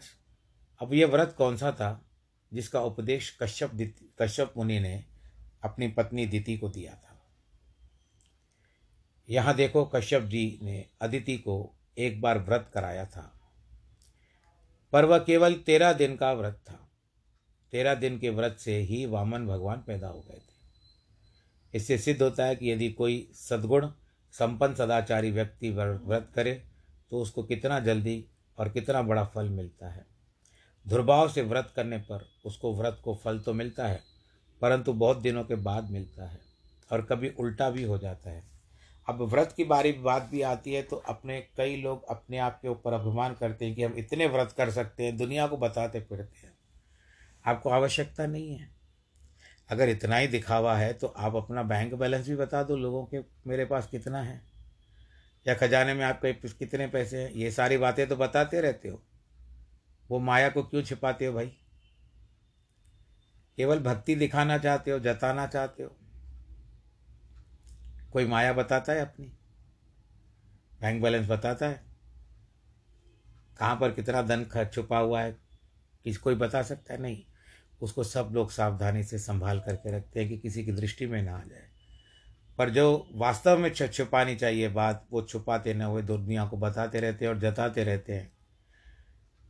अब 0.81 0.93
यह 0.93 1.07
व्रत 1.07 1.35
कौन 1.37 1.57
सा 1.57 1.71
था 1.71 2.05
जिसका 2.53 2.81
उपदेश 2.81 3.37
कश्यप 3.41 3.71
कश्यप 4.21 4.53
मुनि 4.57 4.79
ने 4.79 5.03
अपनी 5.63 5.87
पत्नी 5.87 6.25
दिति 6.25 6.57
को 6.57 6.69
दिया 6.69 6.93
था? 6.93 7.21
यहाँ 9.29 9.53
देखो 9.55 9.85
कश्यप 9.85 10.23
जी 10.23 10.59
ने 10.61 10.85
अदिति 11.01 11.37
को 11.37 11.73
एक 11.97 12.21
बार 12.21 12.39
व्रत 12.39 12.71
कराया 12.73 13.05
था। 13.05 13.31
पर 14.93 15.05
वह 15.05 15.19
केवल 15.19 15.53
तेरह 15.55 15.93
दिन 15.93 16.15
का 16.15 16.31
व्रत 16.33 16.59
था। 16.69 16.89
तेरह 17.71 17.95
दिन 17.95 18.19
के 18.19 18.29
व्रत 18.29 18.57
से 18.59 18.77
ही 18.77 19.05
वामन 19.05 19.47
भगवान 19.47 19.83
पैदा 19.87 20.07
हो 20.07 20.21
गए 20.21 20.37
थे। 20.37 21.77
इससे 21.77 21.97
सिद्ध 21.97 22.21
होता 22.21 22.45
है 22.45 22.55
कि 22.55 22.71
यदि 22.71 22.91
कोई 22.91 23.31
सद्गुण, 23.33 23.91
संपन्न 24.33 24.75
सदाचारी 24.75 25.31
व्यक्ति 25.31 25.69
व्रत 25.69 26.31
करे 26.35 26.63
तो 27.11 27.21
उसको 27.21 27.43
कितना 27.43 27.79
जल्दी 27.79 28.23
और 28.57 28.69
कितना 28.69 29.01
बड़ा 29.01 29.23
फल 29.25 29.49
मिलता 29.49 29.89
है। 29.89 30.05
दुर्भाव 30.85 31.29
से 31.29 31.41
व्रत 31.41 31.71
करने 31.75 31.97
पर 31.99 32.25
उसको 32.45 32.73
व्रत 32.75 32.99
को 33.03 33.15
फल 33.15 33.39
तो 33.39 33.53
मिलता 33.53 33.87
है, 33.87 33.99
परंतु 34.61 34.93
बहुत 34.93 35.17
दिनों 35.17 35.43
के 35.43 35.55
बाद 35.55 35.89
मिलता 35.91 36.25
है 36.25 36.39
और 36.91 37.01
कभी 37.01 37.29
उल्टा 37.29 37.69
भी 37.69 37.83
हो 37.83 37.97
जाता 37.97 38.29
है। 38.29 38.43
अब 39.07 39.21
व्रत 39.23 39.53
की 39.57 39.63
बारी 39.63 39.91
बात 39.93 40.29
भी 40.31 40.41
आती 40.43 40.73
है 40.73 40.81
तो 40.81 40.95
अपने 41.07 41.39
कई 41.57 41.75
लोग 41.77 42.05
अपने 42.09 42.37
आप 42.37 42.59
के 42.61 42.67
ऊपर 42.67 42.93
अभिमान 42.93 43.33
करते 43.33 43.65
हैं 43.65 43.75
कि 43.75 43.83
हम 43.83 43.93
इतने 43.97 44.27
व्रत 44.27 44.53
कर 44.57 44.71
सकते 44.71 45.03
हैं, 45.03 45.17
दुनिया 45.17 45.47
को 45.47 45.57
बताते 45.57 45.99
फिरते 45.99 46.45
हैं। 46.47 46.53
आपको 47.45 47.69
आवश्यकता 47.69 48.25
नहीं 48.25 48.55
है। 48.55 48.69
अगर 49.69 49.89
इतना 49.89 50.17
ही 50.17 50.27
दिखावा 50.27 50.75
है 50.77 50.91
तो 50.93 51.07
आप 51.07 51.35
अपना 51.35 51.63
बैंक 51.63 51.93
बैलेंस 51.93 52.27
भी 52.29 52.35
बता 52.35 52.63
दो 52.63 52.75
लोगों 52.77 53.05
के, 53.05 53.19
मेरे 53.47 53.65
पास 53.65 53.87
कितना 53.87 54.21
है। 54.21 54.41
या 55.47 55.53
खजाने 55.53 55.93
में 55.93 56.05
आपके 56.05 56.33
कितने 56.33 56.87
पैसे 56.87 57.23
हैं? 57.23 57.31
ये 57.31 57.51
सारी 57.51 57.77
बातें 57.77 58.07
तो 58.07 58.15
बताते 58.15 58.61
रहते 58.61 58.89
हो। 58.89 59.03
वो 60.09 60.19
माया 60.19 60.49
को 60.49 60.63
क्यों 60.63 60.83
छिपाते 60.83 61.25
हो 61.25 61.33
भाई? 61.33 61.47
केवल 63.57 63.79
भक्ति 63.79 64.15
दिखाना 64.15 64.57
चाहते 64.57 64.91
हो, 64.91 64.99
जताना 64.99 65.47
चाहते 65.47 65.83
हो? 65.83 65.97
कोई 68.13 68.25
माया 68.25 68.53
बताता 68.53 68.93
है 68.93 68.99
अपनी? 68.99 69.25
बैंक 70.81 71.03
बैलेंस 71.03 71.29
बताता 71.29 71.67
है? 71.67 71.83
कहाँ 73.57 73.75
पर 73.75 73.91
कितना 73.91 74.21
धन 74.21 74.45
खर्च 74.45 74.73
छुपा 74.73 74.97
हुआ 74.97 75.21
है? 75.21 75.37
किस, 76.03 76.17
कोई 76.17 76.35
बता 76.35 76.63
सकता 76.63 76.93
है? 76.93 77.01
नहीं। 77.01 77.23
उसको 77.81 78.03
सब 78.03 78.29
लोग 78.31 78.51
सावधानी 78.51 79.03
से 79.03 79.19
संभाल 79.19 79.59
करके 79.59 79.91
रखते 79.97 80.19
हैं 80.19 80.29
कि 80.29 80.37
किसी 80.37 80.65
की 80.65 80.71
दृष्टि 80.71 81.05
में 81.05 81.21
ना 81.21 81.37
आ 81.37 81.43
जाए। 81.43 81.64
पर 82.57 82.69
जो 82.69 83.07
वास्तव 83.11 83.57
में 83.57 83.73
छुपानी 83.73 84.35
चाहिए 84.35 84.69
बात, 84.69 85.07
वो 85.11 85.21
छुपाते 85.21 85.73
न 85.73 85.81
हुए 85.81 86.01
दुनिया 86.01 86.45
को 86.45 86.57
बताते 86.57 86.99
रहते 86.99 87.25
हैं 87.25 87.33
और 87.33 87.39
जताते 87.39 87.83
रहते 87.83 88.13
हैं। 88.13 88.31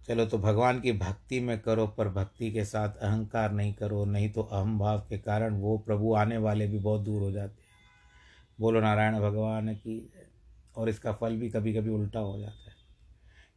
चलो 0.07 0.25
तो 0.25 0.37
भगवान 0.37 0.79
की 0.79 0.91
भक्ति 0.91 1.39
में 1.39 1.59
करो, 1.59 1.87
पर 1.87 2.09
भक्ति 2.09 2.51
के 2.51 2.65
साथ 2.65 2.89
अहंकार 2.89 3.51
नहीं 3.51 3.73
करो, 3.73 4.05
नहीं 4.05 4.29
तो 4.29 4.41
अहम 4.41 4.79
भाव 4.79 4.99
के 4.99 5.17
कारण 5.17 5.53
वो 5.53 5.77
प्रभु 5.77 6.13
आने 6.13 6.37
वाले 6.37 6.67
भी 6.67 6.79
बहुत 6.79 7.01
दूर 7.01 7.21
हो 7.21 7.31
जाते 7.31 7.61
हैं। 7.61 7.69
बोलो 8.59 8.79
नारायण 8.79 9.19
भगवान 9.19 9.75
की, 9.75 10.13
और 10.77 10.89
इसका 10.89 11.13
फल 11.13 11.35
भी 11.35 11.49
कभी 11.49 11.73
कभी 11.73 11.89
उल्टा 11.89 12.19
हो 12.19 12.39
जाता 12.39 12.69
है। 12.69 12.75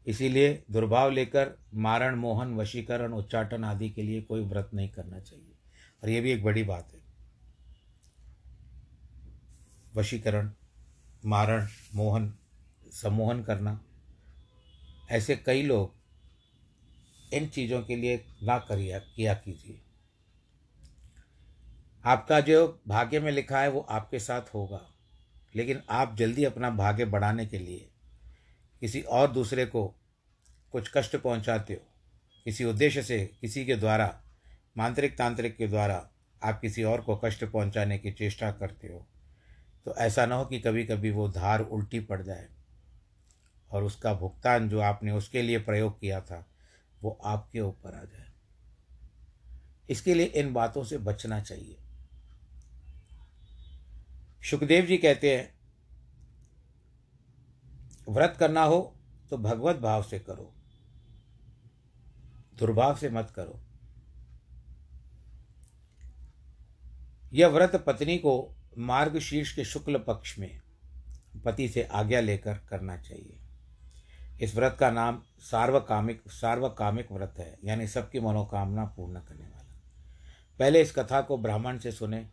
इसीलिए 0.06 0.62
दुर्भाव 0.70 1.10
लेकर 1.10 1.50
मारण, 1.74 2.14
मोहन, 2.14 2.54
वशीकरण, 2.54 3.12
उच्चाटन 3.12 3.64
आदि 3.64 3.90
के 3.90 4.02
लिए 4.02 4.22
कोई 4.22 4.40
व्रत 4.40 4.70
नहीं 4.74 4.88
करना 4.88 5.20
चाहिए। 5.20 5.52
और 6.02 6.10
ये 6.10 6.20
भी 6.20 6.32
एक 6.32 6.44
बड़ी 6.44 6.62
बात 6.62 6.88
है। 6.94 7.07
वशीकरण, 9.98 10.52
मारण, 11.24 11.68
मोहन, 11.94 12.34
सम्मोहन 12.92 13.42
करना। 13.42 13.80
ऐसे 15.10 15.36
कई 15.36 15.62
लोग 15.62 15.94
इन 17.32 17.48
चीज़ों 17.48 17.82
के 17.82 17.96
लिए 17.96 18.24
ना 18.42 18.58
करिया, 18.58 18.98
किया 18.98 19.34
कीजिए। 19.34 19.80
आपका 22.04 22.40
जो 22.40 22.82
भाग्य 22.88 23.20
में 23.20 23.32
लिखा 23.32 23.60
है 23.60 23.70
वो 23.70 23.80
आपके 23.80 24.18
साथ 24.18 24.42
होगा। 24.54 24.90
लेकिन 25.56 25.82
आप 25.90 26.16
जल्दी 26.16 26.44
अपना 26.44 26.70
भाग्य 26.70 27.04
बढ़ाने 27.04 27.46
के 27.46 27.58
लिए 27.58 27.90
किसी 28.80 29.00
और 29.00 29.32
दूसरे 29.32 29.66
को 29.66 29.94
कुछ 30.72 30.90
कष्ट 30.96 31.16
पहुंचाते 31.16 31.74
हो। 31.74 31.88
किसी 32.44 32.64
उद्देश्य 32.64 33.02
से, 33.02 33.30
किसी 33.40 33.66
के 33.66 33.76
द्वारा 33.76 34.22
मांत्रिक 34.76 35.18
तांत्रिक 35.18 35.56
के 35.56 35.66
द्वारा 35.66 36.10
आप 36.42 36.60
किसी 36.60 36.82
और 36.82 37.00
को 37.00 37.16
कष्ट 37.16 37.44
पहुँचाने 37.44 37.98
की 37.98 38.12
चेष्टा 38.12 38.52
करते 38.52 38.88
हो। 38.88 39.06
तो 39.88 39.94
ऐसा 39.94 40.24
ना 40.26 40.34
हो 40.34 40.44
कि 40.44 40.58
कभी 40.60 40.84
कभी 40.84 41.10
वो 41.10 41.28
धार 41.28 41.60
उल्टी 41.60 42.00
पड़ 42.00 42.22
जाए 42.22 42.48
और 43.70 43.84
उसका 43.84 44.12
भुगतान 44.14 44.68
जो 44.68 44.80
आपने 44.80 45.12
उसके 45.12 45.42
लिए 45.42 45.58
प्रयोग 45.58 46.00
किया 46.00 46.20
था, 46.20 46.44
वो 47.02 47.18
आपके 47.24 47.60
ऊपर 47.60 47.94
आ 47.94 48.02
जाए। 48.04 48.26
इसके 49.90 50.14
लिए 50.14 50.26
इन 50.26 50.52
बातों 50.52 50.84
से 50.84 50.98
बचना 50.98 51.40
चाहिए। 51.40 51.78
सुखदेव 54.42 54.86
जी 54.86 54.98
कहते 54.98 55.36
हैं, 55.36 55.58
व्रत 58.08 58.36
करना 58.40 58.64
हो 58.64 58.96
तो 59.30 59.38
भगवत 59.38 59.76
भाव 59.76 60.02
से 60.02 60.18
करो, 60.18 60.52
दुर्भाव 62.58 62.96
से 62.96 63.10
मत 63.10 63.32
करो। 63.36 63.60
यह 67.32 67.48
व्रत 67.48 67.84
पत्नी 67.86 68.18
को 68.18 68.54
मार्ग 68.78 69.18
शीर्ष 69.18 69.54
के 69.54 69.64
शुक्ल 69.64 69.98
पक्ष 69.98 70.38
में 70.38 70.60
पति 71.44 71.68
से 71.68 71.82
आज्ञा 71.82 72.20
लेकर 72.20 72.54
करना 72.54 72.96
चाहिए। 72.96 73.38
इस 74.40 74.56
व्रत 74.56 74.76
का 74.80 74.90
नाम 74.90 75.22
सार्वकामिक 75.38 76.22
सार्वकामिक 76.28 77.12
व्रत 77.12 77.34
है, 77.38 77.58
यानी 77.64 77.86
सबकी 77.86 78.20
मनोकामना 78.20 78.84
पूर्ण 78.84 79.20
करने 79.20 79.44
वाला। 79.44 79.80
पहले 80.58 80.82
इस 80.82 80.92
कथा 80.92 81.20
को 81.20 81.38
ब्राह्मण 81.38 81.78
से 81.78 81.92
सुने, 81.92 82.26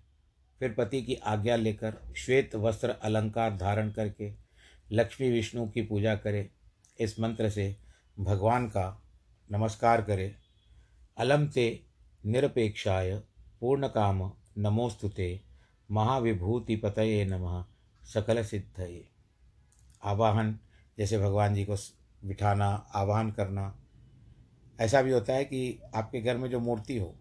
फिर 0.60 0.74
पति 0.74 1.04
की 1.04 1.16
आज्ञा 1.16 1.56
लेकर 1.56 2.14
श्वेत 2.18 2.56
वस्त्र 2.56 2.90
अलंकार 2.90 3.58
धारण 3.58 3.92
करके 3.92 4.34
लक्ष्मी 4.92 5.32
विष्णु 5.32 5.70
की 5.70 5.82
पूजा 5.82 6.16
करे, 6.16 6.50
इस 7.00 7.20
मंत्र 7.20 7.50
से 7.50 7.78
भगवान 8.20 8.68
का 8.68 9.04
नमस्कार 9.52 10.02
करे। 10.02 10.36
अलम 11.18 11.48
ते 11.48 11.86
निरपेक्षाय 12.26 13.22
पूर्ण 13.62 13.88
काम 13.88 14.32
नमोस्तुते 14.58 15.45
महाविभूति 15.92 16.76
पतये 16.76 17.26
नमः 17.26 17.66
सकल 18.14 18.44
सिद्धये 18.44 19.08
आवाहन, 20.04 20.60
जैसे 20.98 21.18
भगवान 21.18 21.56
जी 21.56 21.66
को 21.66 21.76
बिठाना, 22.26 22.88
आवाहन 22.96 23.32
करना, 23.32 23.76
ऐसा 24.80 25.02
भी 25.02 25.12
होता 25.12 25.34
है 25.34 25.46
कि 25.46 25.80
आपके 25.96 26.22
घर 26.22 26.38
में 26.38 26.50
जो 26.50 26.60
मूर्ति 26.60 26.98
हो, 26.98 27.16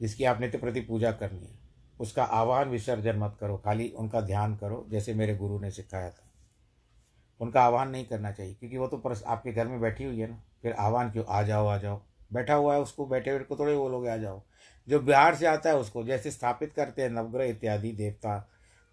जिसकी 0.00 0.24
आप 0.24 0.40
नित्य 0.40 0.58
प्रति 0.58 0.80
पूजा 0.80 1.12
करनी 1.12 1.46
है, 1.46 1.58
उसका 2.00 2.24
आह्वान 2.24 2.68
विसर्जन 2.68 3.16
मत 3.16 3.36
करो, 3.40 3.56
खाली 3.56 3.88
उनका 3.88 4.20
ध्यान 4.20 4.56
करो, 4.56 4.86
जैसे 4.90 5.14
मेरे 5.14 5.36
गुरु 5.36 5.60
ने 5.60 5.70
सिखाया 5.70 6.10
था। 6.10 6.30
उनका 7.40 7.62
आह्वान 7.62 7.90
नहीं 7.90 8.04
करना 8.04 8.32
चाहिए, 8.32 8.54
क्योंकि 8.54 8.78
वो 8.78 8.86
तो 8.86 8.96
परस, 8.96 9.22
आपके 9.26 9.52
घर 9.52 9.66
में 9.66 9.80
बैठी 9.80 10.04
हुई 10.04 10.18
है 10.18 10.30
ना, 10.30 10.42
फिर 10.62 10.72
आह्वान 10.72 11.10
क्यों 11.10 11.24
आ 11.28 11.42
जाओ 11.42 11.66
आ 11.66 11.78
जाओ। 11.78 12.02
बैठा 12.32 12.54
हुआ 12.54 12.74
है 12.74 12.80
उसको, 12.80 13.06
बैठे 13.06 13.30
हुए 13.30 13.40
को 13.40 13.56
थोड़े 13.56 13.76
बोलोगे 13.76 14.08
आ 14.08 14.16
जाओ। 14.16 14.42
जो 14.88 15.00
बिहार 15.00 15.34
से 15.34 15.46
आता 15.46 15.70
है 15.70 15.76
उसको 15.76 16.04
जैसे 16.04 16.30
स्थापित 16.30 16.72
करते 16.72 17.02
हैं 17.02 17.10
नवग्रह 17.10 17.44
इत्यादि 17.44 17.92
देवता 17.92 18.38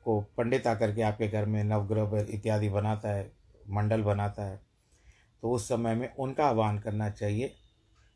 को, 0.06 0.20
पंडित 0.38 0.68
आकर 0.68 0.96
के 0.96 1.02
आपके 1.02 1.28
घर 1.28 1.46
में 1.46 1.64
नवग्रह 1.64 2.26
इत्यादि 2.30 2.70
बनाता 2.70 3.10
है, 3.10 3.32
मंडल 3.70 4.02
बनाता 4.04 4.44
है 4.44 4.60
तो 5.44 5.52
उस 5.52 5.68
समय 5.68 5.96
में 5.96 6.14
उनका 6.16 6.46
आह्वान 6.46 6.80
करना 6.80 7.10
चाहिए, 7.10 7.54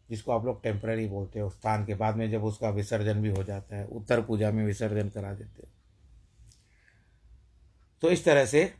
जिसको 0.09 0.31
आप 0.31 0.45
लोग 0.45 0.61
टेम्पररी 0.63 1.07
बोलते 1.07 1.39
हो, 1.39 1.49
स्थान 1.49 1.85
के 1.85 1.95
बाद 1.95 2.15
में 2.15 2.29
जब 2.31 2.43
उसका 2.43 2.69
विसर्जन 2.69 3.21
भी 3.21 3.29
हो 3.29 3.43
जाता 3.43 3.75
है, 3.75 3.85
उत्तर 3.85 4.21
पूजा 4.21 4.51
में 4.51 4.65
विसर्जन 4.65 5.09
करा 5.09 5.33
देते 5.33 5.61
हो। 5.61 5.71
तो 8.03 8.09
इस 8.09 8.25
तरह 8.25 8.45
से 8.45 8.73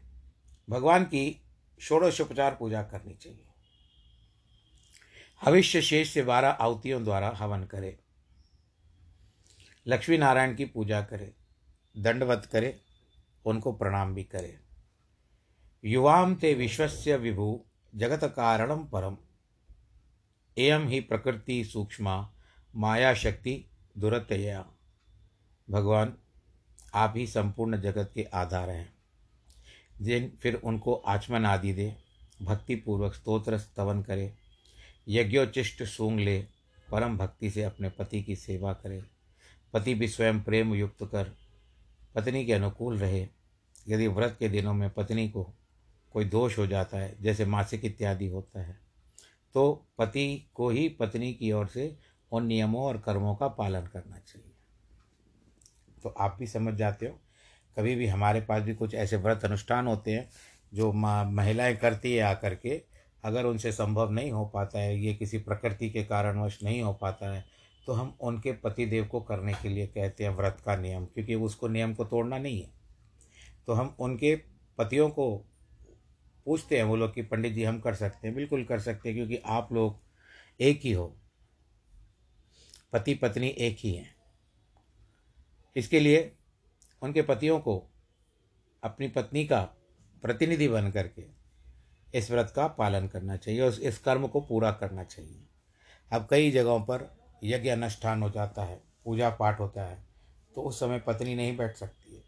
भगवान 0.69 1.03
की 1.03 1.41
षोड़शोपचार 1.79 2.55
पूजा 2.55 2.81
करनी 2.83 3.13
चाहिए। 3.13 3.45
हविष्य 5.41 5.81
शेष 5.81 6.13
से 6.13 6.21
बारह 6.21 6.49
आहुतियों 6.49 7.03
द्वारा 7.03 7.29
हवन 7.35 7.63
करे। 7.63 7.97
लक्ष्मी 9.89 10.17
नारायण 10.17 10.55
की 10.55 10.65
पूजा 10.65 11.01
करे, 11.01 11.33
दंडवत 11.97 12.49
करे, 12.51 12.81
उनको 13.45 13.73
प्रणाम 13.73 14.15
भी 14.15 14.23
करे। 14.23 14.59
युवाम 15.85 16.35
ते 16.35 16.53
विश्वस्य 16.53 17.17
विभु, 17.17 17.65
जगत 17.95 18.23
कारणम 18.23 18.83
परम। 18.83 19.17
एयम 20.57 20.87
ही 20.87 20.99
प्रकृति 20.99 21.63
सूक्ष्मा, 21.63 22.33
माया 22.75 23.13
शक्ति 23.13 23.65
दुरतया। 23.97 24.69
भगवान, 25.69 26.17
आप 26.93 27.13
ही 27.17 27.27
संपूर्ण 27.27 27.81
जगत 27.81 28.11
के 28.15 28.23
आधार 28.23 28.69
हैं। 28.69 28.93
जिन 30.01 30.37
फिर 30.41 30.55
उनको 30.55 30.93
आचमन 30.93 31.45
आदि 31.45 31.73
दे, 31.73 31.95
भक्तिपूर्वक 32.41 33.13
स्तोत्र 33.13 33.57
स्तवन 33.57 34.01
करे 34.01 34.33
यज्ञोचिष्ट 35.07 35.83
सूंग 35.83 36.19
ले, 36.19 36.45
परम 36.91 37.17
भक्ति 37.17 37.49
से 37.49 37.63
अपने 37.63 37.89
पति 37.89 38.23
की 38.23 38.35
सेवा 38.35 38.73
करे। 38.73 39.18
पति 39.73 39.93
भी 39.93 40.07
स्वयं 40.07 40.41
प्रेम 40.41 40.73
युक्त 40.73 41.03
कर 41.03 41.31
पत्नी 42.15 42.45
के 42.45 42.53
अनुकूल 42.53 42.97
रहे। 42.97 43.27
यदि 43.87 44.07
व्रत 44.07 44.35
के 44.39 44.49
दिनों 44.49 44.73
में 44.73 44.89
पत्नी 44.89 45.27
को 45.29 45.43
कोई 46.13 46.25
दोष 46.25 46.57
हो 46.57 46.67
जाता 46.67 46.97
है, 46.97 47.15
जैसे 47.21 47.45
मासिक 47.45 47.85
इत्यादि 47.85 48.27
होता 48.27 48.61
है 48.61 48.77
तो 49.55 49.71
पति 49.97 50.49
को 50.53 50.69
ही 50.69 50.87
पत्नी 50.89 51.33
की 51.33 51.51
ओर 51.51 51.67
से 51.67 51.95
उन 52.31 52.45
नियमों 52.45 52.81
और 52.81 52.97
कर्मों 52.97 53.35
का 53.35 53.47
पालन 53.47 53.87
करना 53.87 54.17
चाहिए। 54.17 54.51
तो 56.03 56.09
आप 56.09 56.35
भी 56.39 56.47
समझ 56.47 56.73
जाते 56.73 57.07
हो। 57.07 57.19
कभी 57.77 57.95
भी 57.95 58.07
हमारे 58.07 58.41
पास 58.41 58.63
भी 58.63 58.73
कुछ 58.75 58.93
ऐसे 58.95 59.17
व्रत 59.17 59.45
अनुष्ठान 59.45 59.87
होते 59.87 60.11
हैं, 60.11 60.29
जो 60.73 60.91
महिलाएँ 60.91 61.75
करती 61.75 62.13
है 62.15 62.21
आकर 62.21 62.55
के, 62.55 62.81
अगर 63.23 63.45
उनसे 63.45 63.71
संभव 63.71 64.11
नहीं 64.11 64.31
हो 64.31 64.45
पाता 64.45 64.79
है, 64.79 64.99
ये 64.99 65.13
किसी 65.13 65.37
प्रकृति 65.37 65.89
के 65.89 66.03
कारणवश 66.03 66.59
नहीं 66.63 66.81
हो 66.81 66.93
पाता 66.93 67.33
है 67.33 67.45
तो 67.85 67.93
हम 67.93 68.17
उनके 68.21 68.51
पतिदेव 68.51 69.07
को 69.07 69.21
करने 69.21 69.53
के 69.53 69.69
लिए 69.69 69.87
कहते 69.87 70.23
हैं 70.23 70.31
व्रत 70.31 70.57
का 70.65 70.75
नियम, 70.75 71.05
क्योंकि 71.05 71.35
उसको 71.35 71.67
नियम 71.67 71.93
को 71.93 72.05
तोड़ना 72.05 72.37
नहीं 72.37 72.61
है। 72.61 72.71
तो 73.67 73.73
हम 73.73 73.95
उनके 73.99 74.35
पतियों 74.77 75.09
को 75.09 75.37
पूछते 76.45 76.77
हैं, 76.77 76.83
वो 76.83 76.95
लोग 76.95 77.13
कि, 77.13 77.21
पंडित 77.21 77.53
जी, 77.53 77.63
हम 77.63 77.79
कर 77.79 77.95
सकते 77.95 78.27
हैं? 78.27 78.35
बिल्कुल 78.35 78.63
कर 78.63 78.79
सकते 78.79 79.09
हैं, 79.09 79.17
क्योंकि 79.17 79.37
आप 79.37 79.73
लोग 79.73 79.99
एक 80.59 80.81
ही 80.83 80.91
हो। 80.91 81.15
पति 82.93 83.13
पत्नी 83.13 83.47
एक 83.47 83.77
ही 83.79 83.93
हैं। 83.93 84.15
इसके 85.75 85.99
लिए 85.99 86.35
उनके 87.01 87.21
पतियों 87.21 87.59
को 87.59 87.87
अपनी 88.83 89.07
पत्नी 89.07 89.45
का 89.45 89.61
प्रतिनिधि 90.21 90.67
बन 90.67 90.91
करके 90.91 91.25
इस 92.13 92.31
व्रत 92.31 92.53
का 92.55 92.67
पालन 92.67 93.07
करना 93.07 93.37
चाहिए 93.37 93.61
और 93.61 93.73
इस 93.73 93.99
कर्म 93.99 94.27
को 94.27 94.41
पूरा 94.41 94.71
करना 94.71 95.03
चाहिए। 95.03 95.47
अब 96.11 96.27
कई 96.29 96.51
जगहों 96.51 96.81
पर 96.81 97.18
यज्ञ 97.43 97.69
अनुष्ठान 97.69 98.21
हो 98.23 98.29
जाता 98.29 98.63
है 98.63 98.81
पूजा 99.05 99.29
पाठ 99.31 99.59
होता 99.59 99.83
है 99.83 99.97
तो 100.55 100.61
उस 100.61 100.79
समय 100.79 100.99
पत्नी 100.99 101.35
नहीं 101.35 101.55
बैठ 101.57 101.75
सकती 101.75 102.15
है। 102.15 102.23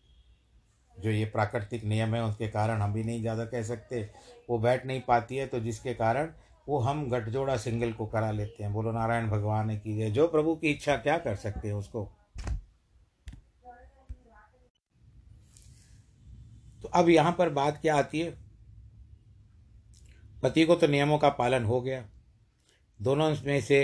जो 0.98 1.10
ये 1.10 1.26
प्राकृतिक 1.26 1.84
नियम 1.84 2.16
है, 2.16 2.24
उसके 2.24 2.48
कारण 2.50 2.82
हम 2.82 2.94
भी 2.94 3.04
नहीं 3.04 3.22
ज़्यादा 3.22 3.46
कह 3.46 3.64
सकते। 3.64 4.02
वो 4.50 4.58
बैठ 4.60 4.86
नहीं 4.86 5.02
पाती 5.02 5.38
है 5.38 5.46
तो 5.48 5.60
जिसके 5.60 5.94
कारण 5.94 6.32
वो 6.68 6.80
हम 6.80 7.10
गठजोड़ा 7.10 7.56
सिंगल 7.58 7.92
को 7.94 8.06
करा 8.06 8.32
लेते 8.32 8.64
हैं। 8.64 8.74
बोलो, 8.74 8.92
नारायण 8.92 9.30
भगवान 9.30 9.68
ने 9.68 9.78
की 9.78 9.96
जय। 9.98 10.12
जो 10.12 10.28
प्रभु 10.28 10.56
की 10.56 10.70
इच्छा, 10.70 10.96
क्या 10.98 11.18
कर 11.18 11.36
सकते 11.36 11.68
हैं 11.68 11.76
उसको? 11.76 12.10
तो 16.82 16.88
अब 16.90 17.10
यहाँ 17.10 17.32
पर 17.32 17.50
बात 17.52 17.82
क्या 17.82 17.96
आती 17.96 18.20
है? 18.20 18.34
पति 20.44 20.64
को 20.66 20.76
तो 20.76 20.88
नियमों 20.88 21.18
का 21.18 21.30
पालन 21.32 21.66
हो 21.66 21.82
गया। 21.82 22.04
दोनों 23.00 23.30
में 23.46 23.60
से 23.62 23.84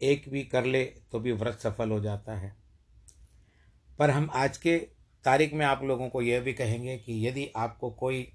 एक 0.00 0.28
भी 0.28 0.42
कर 0.44 0.64
ले 0.64 0.84
तो 1.12 1.20
भी 1.20 1.32
व्रत 1.32 1.58
सफल 1.58 1.90
हो 1.90 2.00
जाता 2.00 2.36
है। 2.38 2.54
पर 3.98 4.10
हम 4.10 4.30
आज 4.34 4.56
के 4.56 4.76
तारीख 5.24 5.54
में 5.54 5.64
आप 5.66 5.82
लोगों 5.84 6.08
को 6.08 6.22
यह 6.22 6.40
भी 6.40 6.52
कहेंगे 6.52 6.96
कि 6.98 7.26
यदि 7.26 7.50
आपको 7.56 7.90
कोई 7.90 8.26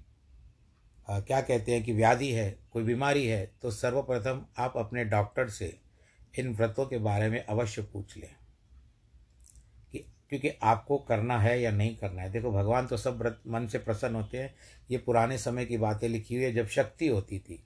आ, 1.08 1.20
क्या 1.20 1.40
कहते 1.40 1.72
हैं 1.72 1.82
कि 1.84 1.92
व्याधि 1.92 2.30
है 2.32 2.50
कोई 2.72 2.82
बीमारी 2.82 3.26
है 3.26 3.44
तो 3.62 3.70
सर्वप्रथम 3.70 4.44
आप 4.58 4.76
अपने 4.76 5.04
डॉक्टर 5.04 5.48
से 5.48 5.76
इन 6.38 6.54
व्रतों 6.54 6.86
के 6.86 6.98
बारे 6.98 7.28
में 7.28 7.44
अवश्य 7.44 7.82
पूछ 7.82 8.16
लें 8.16 8.28
कि 9.92 9.98
क्योंकि 10.30 10.50
आपको 10.62 10.98
करना 10.98 11.38
है 11.38 11.60
या 11.60 11.70
नहीं 11.70 11.96
करना 11.96 12.22
है। 12.22 12.30
देखो 12.32 12.52
भगवान 12.52 12.86
तो 12.86 12.96
सब 12.96 13.18
व्रत 13.18 13.42
मन 13.46 13.66
से 13.66 13.78
प्रसन्न 13.78 14.14
होते 14.14 14.38
हैं। 14.38 14.54
ये 14.90 14.98
पुराने 14.98 15.38
समय 15.38 15.64
की 15.64 15.78
बातें 15.78 16.08
लिखी 16.08 16.34
हुई 16.34 16.44
है 16.44 16.52
जब 16.52 16.68
शक्ति 16.68 17.08
होती 17.08 17.38
थी 17.38 17.62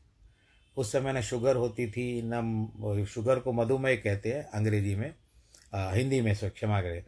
उस 0.76 0.92
समय 0.92 1.12
न 1.12 1.20
शुगर 1.20 1.56
होती 1.56 1.90
थी 1.90 2.22
न 2.24 3.06
शुगर 3.10 3.38
को 3.38 3.52
मधुमेह 3.52 3.96
कहते 3.96 4.32
हैं 4.32 4.44
अंग्रेज़ी 4.44 4.94
में 4.94 5.12
आ, 5.74 5.92
हिंदी 5.92 6.20
में 6.20 6.34
क्षमा 6.36 6.80
करें 6.82 7.02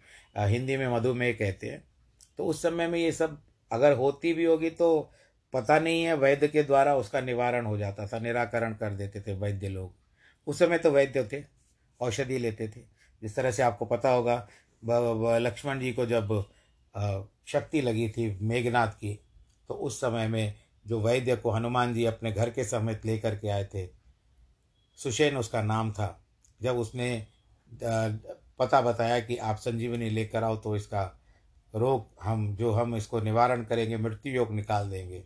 हिंदी 0.49 0.77
में 0.77 0.89
मधुमेह 0.89 1.33
कहते 1.33 1.67
हैं। 1.67 1.83
तो 2.39 2.47
उस 2.47 2.63
समय 2.63 2.87
में 2.89 2.99
ये 2.99 3.13
सब 3.13 3.41
अगर 3.73 3.97
होती 3.97 4.33
भी 4.35 4.45
होगी 4.45 4.71
तो 4.71 5.11
पता 5.53 5.79
नहीं 5.79 6.03
है 6.05 6.15
वैद्य 6.17 6.49
के 6.49 6.63
द्वारा 6.63 6.95
उसका 6.97 7.21
निवारण 7.21 7.67
हो 7.67 7.77
जाता 7.79 8.07
था 8.07 8.19
निराकरण 8.19 8.75
कर 8.75 8.91
देते 8.91 9.21
थे 9.21 9.35
वैद्य 9.35 9.69
लोग। 9.69 9.93
उस 10.47 10.59
समय 10.59 10.79
तो 10.79 10.91
वैद्य 10.91 11.25
थे 11.33 11.43
औषधि 12.01 12.39
लेते 12.39 12.69
थे। 12.69 12.81
जिस 13.23 13.37
तरह 13.37 13.51
से 13.51 13.63
आपको 13.63 13.85
पता 13.87 14.11
होगा 14.11 15.39
लक्ष्मण 15.39 15.81
जी 15.81 15.93
को 15.93 16.07
जब 16.07 16.45
शक्ति 17.47 17.81
लगी 17.81 18.09
थी 18.09 18.27
मेघनाथ 18.43 18.89
की 19.01 19.15
तो 19.69 19.75
उस 19.75 20.01
समय 20.01 20.29
में 20.29 20.55
जो 20.87 21.01
वैद्य 21.01 21.37
को 21.37 21.51
हनुमान 21.51 21.95
जी 21.95 22.05
अपने 22.05 22.33
घर 22.33 22.51
के 22.51 22.65
समेत 22.65 23.07
लेकर 23.07 23.37
के 23.37 23.49
आए 23.49 23.65
थे, 23.65 23.87
सुशेन 24.99 25.37
उसका 25.37 25.63
नाम 25.63 25.93
था। 25.93 26.19
जब 26.61 26.79
उसने 26.79 27.27
पता 28.59 28.81
बताया 28.81 29.21
कि 29.21 29.37
आप 29.39 29.57
संजीवनी 29.57 30.09
लेकर 30.11 30.45
आओ 30.45 30.57
तो 30.57 30.77
इसका 30.77 31.03
रोग 31.75 32.07
हम, 32.23 32.55
जो 32.57 32.73
हम 32.73 32.97
इसको 32.97 33.21
निवारण 33.21 33.63
करेंगे, 33.65 33.97
मृत्यु 33.97 34.33
योग 34.33 34.53
निकाल 34.53 34.91
देंगे। 34.91 35.23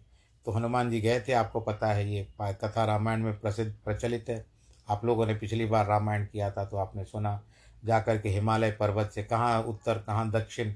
तो 0.47 0.53
हनुमान 0.53 0.91
जी 0.91 1.01
गए 1.01 1.21
थे, 1.21 1.33
आपको 1.33 1.61
पता 1.61 1.93
है 1.93 2.09
ये 2.11 2.27
कथा 2.41 2.85
रामायण 2.85 3.23
में 3.23 3.39
प्रसिद्ध, 3.41 3.73
प्रचलित 3.85 4.29
है। 4.29 4.45
आप 4.89 5.05
लोगों 5.05 5.27
ने 5.27 5.35
पिछली 5.35 5.65
बार 5.67 5.87
रामायण 5.87 6.25
किया 6.27 6.51
था 6.51 6.65
तो 6.65 6.77
आपने 6.77 7.05
सुना। 7.05 7.41
जा 7.83 7.99
कर 8.01 8.19
के 8.19 8.29
हिमालय 8.29 8.71
पर्वत 8.71 9.11
से 9.11 9.23
कहाँ 9.25 9.63
उत्तर, 9.63 9.99
कहाँ 9.99 10.31
दक्षिण, 10.31 10.73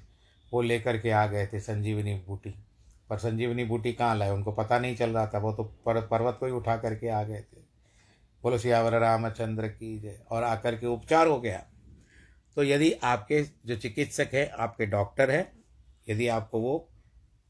वो 0.53 0.63
लेकर 0.63 0.99
के 0.99 1.11
आ 1.11 1.27
गए 1.27 1.47
थे 1.47 1.61
संजीवनी 1.61 2.15
बूटी। 2.27 2.55
पर 3.11 3.19
संजीवनी 3.19 3.65
बूटी 3.65 3.93
कहाँ 3.93 4.17
लाए? 4.17 4.31
उनको 4.31 4.53
पता 4.53 4.79
नहीं 4.79 4.97
चल 4.97 5.11
रहा 5.11 5.27
था। 5.27 5.39
वो 5.39 5.53
तो 5.53 5.65
पर, 5.65 6.07
पर्वत 6.07 6.37
को 6.41 6.47
ही 6.47 6.53
उठा 6.53 6.77
करके 6.77 7.09
आ 7.09 7.23
गए 7.23 7.41
थे। 7.41 7.61
बोलो 8.43 8.59
सियावर 8.59 8.99
रामचंद्र 8.99 9.69
की 9.69 10.01
जय। 10.01 10.21
और 10.31 10.43
आकर 10.43 10.79
के 10.79 10.87
उपचार 10.87 11.27
हो 11.27 11.41
गया। 11.41 11.67
तो 12.57 12.63
यदि 12.63 12.93
आपके 12.93 13.43
जो 13.67 13.77
चिकित्सक 13.77 14.31
है 14.35 14.47
आपके 14.47 14.87
डॉक्टर 14.87 15.31
हैं 15.31 15.65
यदि 16.09 16.29
आपको 16.29 16.61
वो 16.61 16.79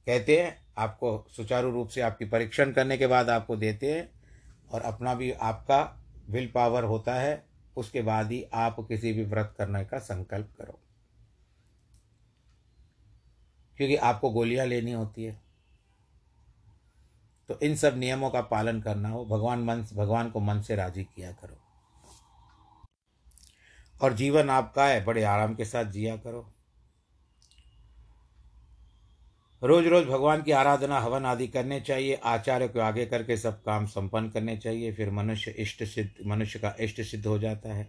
कहते 0.06 0.40
हैं 0.40 0.66
आपको 0.78 1.26
सुचारू 1.36 1.70
रूप 1.70 1.88
से 1.88 2.00
आपकी 2.00 2.24
परीक्षण 2.24 2.72
करने 2.72 2.98
के 2.98 3.06
बाद 3.06 3.30
आपको 3.30 3.56
देते 3.56 3.94
हैं 3.94 4.12
और 4.70 4.80
अपना 4.80 5.14
भी 5.14 5.32
आपका 5.32 6.06
विल 6.30 6.52
पावर 6.54 6.84
होता 6.84 7.14
है 7.14 7.44
उसके 7.76 8.02
बाद 8.02 8.32
ही 8.32 8.46
आप 8.54 8.76
किसी 8.80 9.12
भी 9.12 9.24
व्रत 9.24 9.54
करने 9.58 9.84
का 9.84 9.98
संकल्प 9.98 10.48
करो। 10.58 10.80
क्योंकि 13.76 13.96
आपको 13.96 14.30
गोलियाँ 14.30 14.66
लेनी 14.66 14.92
होती 14.92 15.24
है। 15.24 15.49
तो 17.50 17.58
इन 17.62 17.76
सब 17.76 17.98
नियमों 17.98 18.30
का 18.30 18.40
पालन 18.40 18.80
करना 18.80 19.08
हो, 19.08 19.24
भगवान 19.24 19.58
मन, 19.58 19.86
भगवान 19.94 20.30
को 20.30 20.40
मन 20.40 20.60
से 20.60 20.76
राज़ी 20.76 21.04
किया 21.04 21.32
करो। 21.32 21.56
और 24.02 24.12
जीवन 24.12 24.50
आपका 24.50 24.86
है, 24.86 25.04
बड़े 25.04 25.22
आराम 25.22 25.54
के 25.54 25.64
साथ 25.64 25.84
जिया 25.84 26.16
करो। 26.16 26.52
रोज 29.62 29.86
रोज 29.86 30.06
भगवान 30.06 30.42
की 30.42 30.50
आराधना, 30.50 31.00
हवन 31.00 31.26
आदि 31.26 31.48
करने 31.48 31.80
चाहिए, 31.80 32.14
आचार्य 32.14 32.68
को 32.68 32.80
आगे 32.80 33.06
करके 33.06 33.36
सब 33.36 33.62
काम 33.62 33.86
संपन्न 33.86 34.30
करने 34.30 34.56
चाहिए, 34.56 34.92
फिर 34.92 35.10
मनुष्य 35.10 35.50
इष्ट 35.50 35.84
सिद्ध, 35.84 36.26
मनुष्य 36.26 36.58
का 36.58 36.74
इष्ट 36.80 37.02
सिद्ध 37.02 37.26
हो 37.26 37.38
जाता 37.38 37.74
है। 37.74 37.88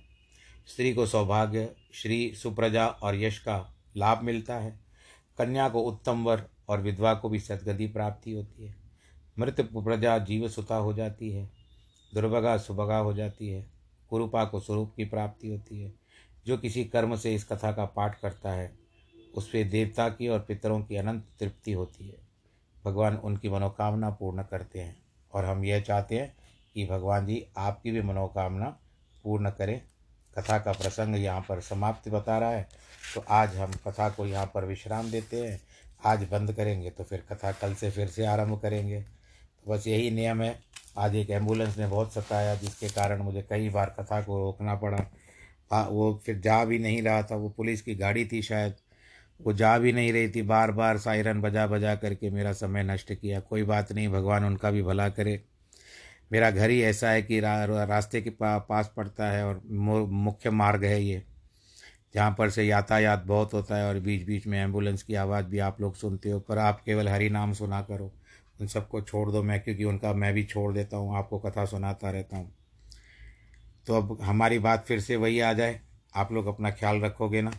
स्त्री 0.68 0.94
को 0.94 1.06
सौभाग्य, 1.06 1.76
श्री, 1.94 2.36
सुप्रजा 2.36 2.88
और 2.88 3.16
यश 3.16 3.40
का 3.40 3.76
लाभ 3.98 4.22
मिलता 4.22 4.56
है। 4.56 4.80
कन्या 5.38 5.70
को 5.70 5.82
उत्तम 5.82 6.24
वर 6.24 6.50
और 6.70 6.82
विधवा 6.82 7.14
को 7.14 7.30
भी 7.30 7.40
सदगति 7.40 7.88
प्राप्ति 7.88 8.32
होती 8.32 8.66
है। 8.66 8.81
मृत 9.38 9.62
प्रजा 9.62 10.18
जीव 10.20 10.48
सुता 10.50 10.76
हो 10.76 10.94
जाती 10.94 11.32
है, 11.32 11.50
दुर्भगा 12.14 12.58
सुभगा 12.58 12.98
हो 12.98 13.14
जाती 13.14 13.50
है, 13.50 13.66
कुरूपा 14.12 14.44
को 14.46 14.60
स्वरूप 14.60 14.94
की 14.96 15.06
प्राप्ति 15.06 15.50
होती 15.50 15.82
है। 15.82 15.94
जो 16.46 16.58
किसी 16.58 16.84
कर्म 16.86 17.16
से 17.16 17.34
इस 17.36 17.44
कथा 17.44 17.72
का 17.72 17.86
पाठ 17.88 18.20
करता 18.22 18.52
है 18.52 18.72
उस 19.34 19.48
पर 19.48 19.64
देवता 19.64 20.08
की 20.10 20.28
और 20.28 20.40
पितरों 20.40 20.80
की 20.82 20.96
अनंत 20.96 21.26
तृप्ति 21.40 21.72
होती 21.72 22.08
है। 22.08 22.18
भगवान 22.84 23.18
उनकी 23.18 23.50
मनोकामना 23.50 24.10
पूर्ण 24.10 24.44
करते 24.44 24.80
हैं 24.80 24.96
और 25.34 25.46
हम 25.46 25.64
यह 25.66 25.82
चाहते 25.82 26.20
हैं 26.20 26.34
कि 26.76 26.86
भगवान 26.86 27.26
जी 27.26 27.46
आपकी 27.58 27.92
भी 27.92 28.02
मनोकामना 28.02 28.66
पूर्ण 29.24 29.50
करें। 29.50 29.82
कथा 30.34 30.58
का 30.60 30.72
प्रसंग 30.72 31.16
यहाँ 31.16 31.42
पर 31.42 31.62
समाप्ति 31.62 32.10
बता 32.10 32.38
रहा 32.38 32.50
है 32.50 32.68
तो 33.14 33.24
आज 33.30 33.56
हम 33.56 33.72
कथा 33.88 34.10
को 34.10 34.26
यहाँ 34.26 34.46
पर 34.46 34.66
विश्राम 34.66 35.12
देते 35.12 35.46
हैं। 35.48 35.60
आज 36.06 36.28
बंद 36.32 36.54
करेंगे 36.54 36.90
तो 36.90 37.04
फिर 37.04 37.24
कथा 37.32 37.52
कल 37.52 37.74
से 37.74 37.92
फिर 37.92 38.08
से 38.08 38.26
आरंभ 38.26 38.60
करेंगे। 38.60 39.04
बस 39.68 39.88
यही 39.88 40.12
नियम 40.12 40.42
है। 40.42 40.60
आज 40.98 41.16
एक 41.16 41.30
एंबुलेंस 41.30 41.78
ने 41.78 41.88
बहुत 41.88 42.14
सताया 42.14 42.56
जिसके 42.56 42.90
कारण 42.90 43.24
मुझे 43.24 43.42
कई 43.50 43.70
बार 43.70 43.96
कथा 44.00 44.22
को 44.22 44.38
रोकना 44.38 44.76
पड़ा। 44.76 45.06
आ, 45.72 45.88
वो 45.88 46.22
फिर 46.26 46.40
जा 46.40 46.66
भी 46.66 46.80
नहीं 46.80 47.02
रहा 47.02 47.24
था। 47.24 47.36
वो 47.36 47.50
पुलिस 47.50 47.82
की 47.82 47.96
गाड़ी 47.96 48.26
थी 48.26 48.42
शायद। 48.42 48.74
वो 49.42 49.54
जा 49.54 49.78
भी 49.78 49.92
नहीं 49.92 50.14
रही 50.14 50.30
थी। 50.30 50.42
बार 50.42 50.72
बार 50.72 50.98
सायरन 50.98 51.42
बजा 51.42 51.68
बजा 51.68 51.96
करके 51.96 52.30
मेरा 52.30 52.54
समय 52.54 52.84
नष्ट 52.84 53.14
किया। 53.14 53.40
कोई 53.40 53.64
बात 53.64 53.92
नहीं 53.92 54.08
भगवान 54.08 54.46
उनका 54.46 54.72
भी 54.72 54.84
भला 54.84 55.10
करे। 55.10 55.44
मेरा 56.32 56.52
घर 56.52 56.70
ही 56.70 56.82
ऐसा 56.82 57.10
है 57.10 57.22
कि 57.22 57.40
रा, 57.40 57.66
रास्ते 57.66 58.22
के 58.22 58.30
पा, 58.30 58.58
पास 58.58 58.94
पड़ता 58.98 59.32
है 59.32 59.46
और 59.46 59.62
मुख्य 60.12 60.50
मार्ग 60.50 60.84
है 60.84 61.04
ये। 61.04 61.24
जहाँ 62.14 62.36
पर 62.38 62.50
से 62.50 62.64
यातायात 62.64 63.24
बहुत 63.24 63.54
होता 63.54 63.78
है 63.78 63.88
और 63.88 64.00
बीच 64.00 64.24
बीच 64.24 64.48
में 64.48 64.60
एंबुलेंस 64.60 65.04
की 65.04 65.16
आवाज़ 65.16 65.46
भी 65.46 65.60
आप 65.60 65.82
लोग 65.82 65.96
सुनते 65.96 66.32
हो 66.32 66.40
पर 66.40 66.58
आप 66.58 66.82
केवल 66.86 67.10
हरी 67.10 67.30
नाम 67.30 67.54
सुना 67.54 67.82
करो। 67.82 68.12
उन 68.62 68.68
सबको 68.68 69.02
छोड़ 69.02 69.32
दो। 69.32 69.44
मैं 69.44 69.62
क्योंकि 69.62 69.84
उनका, 69.84 70.14
मैं 70.14 70.34
भी 70.34 70.44
छोड़ 70.44 70.74
देता 70.74 70.98
हूँ, 70.98 71.18
आपको 71.18 71.40
कथा 71.40 71.66
सुनाता 71.66 72.10
रहता 72.10 72.38
हूँ। 72.38 72.54
तो 73.88 73.94
अब 73.94 74.22
हमारी 74.22 74.60
बात 74.60 74.86
फिर 74.86 75.00
से 75.00 75.16
वही 75.16 75.40
आ 75.40 75.54
जाए। 75.54 75.82
आप 76.16 76.32
लोग 76.32 76.46
अपना 76.46 76.72
ख्याल 76.72 77.02
रखोगे 77.02 77.42
ना। 77.42 77.52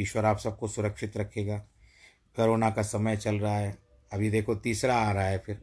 ईश्वर 0.00 0.24
आप 0.24 0.38
सबको 0.38 0.68
सुरक्षित 0.68 1.16
रखेगा। 1.16 1.58
कोरोना 2.36 2.70
का 2.70 2.82
समय 2.82 3.16
चल 3.16 3.34
रहा 3.34 3.56
है। 3.56 3.78
अभी 4.12 4.30
देखो 4.30 4.54
तीसरा 4.54 4.96
आ 4.96 5.12
रहा 5.12 5.24
है 5.24 5.38
फिर। 5.38 5.58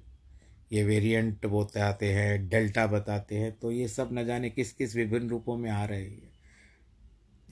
ये 0.72 0.84
वेरिएंट 0.84 1.46
बताते 1.46 2.14
हैं 2.14 2.50
डेल्टा 2.50 2.88
बताते 2.88 3.36
हैं। 3.36 3.52
तो 3.52 3.72
ये 3.72 3.88
सब 3.88 4.10
न 4.14 4.26
जाने 4.26 4.50
किस 4.50 4.74
किस 4.74 4.96
विभिन्न 4.96 5.30
रूपों 5.30 5.58
में 5.58 5.72
आ 5.72 5.86
रहे 5.86 6.04
हैं। 6.04 6.34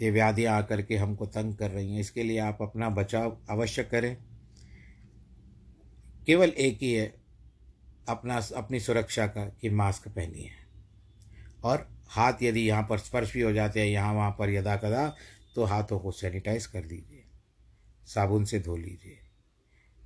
ये 0.02 0.12
व्याधियाँ 0.12 0.58
आकर 0.58 0.82
के 0.82 0.96
हमको 0.96 1.26
तंग 1.26 1.56
कर 1.56 1.72
रही 1.72 1.94
हैं। 1.94 2.00
इसके 2.00 2.24
लिए 2.24 2.40
आप 2.40 2.58
अपना 2.62 2.90
बचाव 2.90 3.38
अवश्य 3.50 3.84
करें। 3.84 4.18
केवल 6.26 6.50
एक 6.50 6.78
ही 6.82 6.94
है, 6.94 7.16
अपना, 8.10 8.38
अपनी 8.56 8.80
सुरक्षा 8.80 9.28
का, 9.28 9.46
कि 9.46 9.70
मास्क 9.70 10.08
पहनिए 10.08 10.50
और 11.64 11.90
हाथ 12.08 12.34
यदि 12.42 12.62
यहाँ 12.62 12.88
पर 12.90 12.98
स्पर्श 12.98 13.34
भी 13.34 13.42
हो 13.42 13.52
जाते 13.52 13.80
हैं, 13.80 13.88
यहाँ 13.88 14.14
वहाँ 14.14 14.32
पर 14.32 14.50
यदा 14.50 14.76
कदा 14.76 15.16
तो 15.56 15.64
हाथों 15.64 16.00
को 16.00 16.12
सैनिटाइज 16.12 16.66
कर 16.66 16.82
दीजिए 16.82 17.22
साबुन 18.06 18.46
से 18.46 18.60
धो 18.60 18.78
लीजिए। 18.78 19.20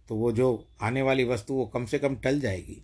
तो 0.09 0.15
वो 0.15 0.31
जो 0.31 0.67
आने 0.81 1.01
वाली 1.01 1.23
वस्तु, 1.23 1.53
वो 1.53 1.65
कम 1.65 1.85
से 1.85 1.99
कम 1.99 2.15
टल 2.15 2.39
जाएगी। 2.39 2.83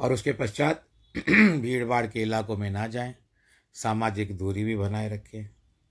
और 0.00 0.12
उसके 0.12 0.32
पश्चात 0.32 0.86
भीड़ 1.38 1.84
भाड़ 1.84 2.06
के 2.06 2.22
इलाकों 2.22 2.56
में 2.56 2.70
ना 2.70 2.86
जाएँ, 2.86 3.14
सामाजिक 3.74 4.36
दूरी 4.36 4.64
भी 4.64 4.76
बनाए 4.76 5.08
रखें, 5.08 5.48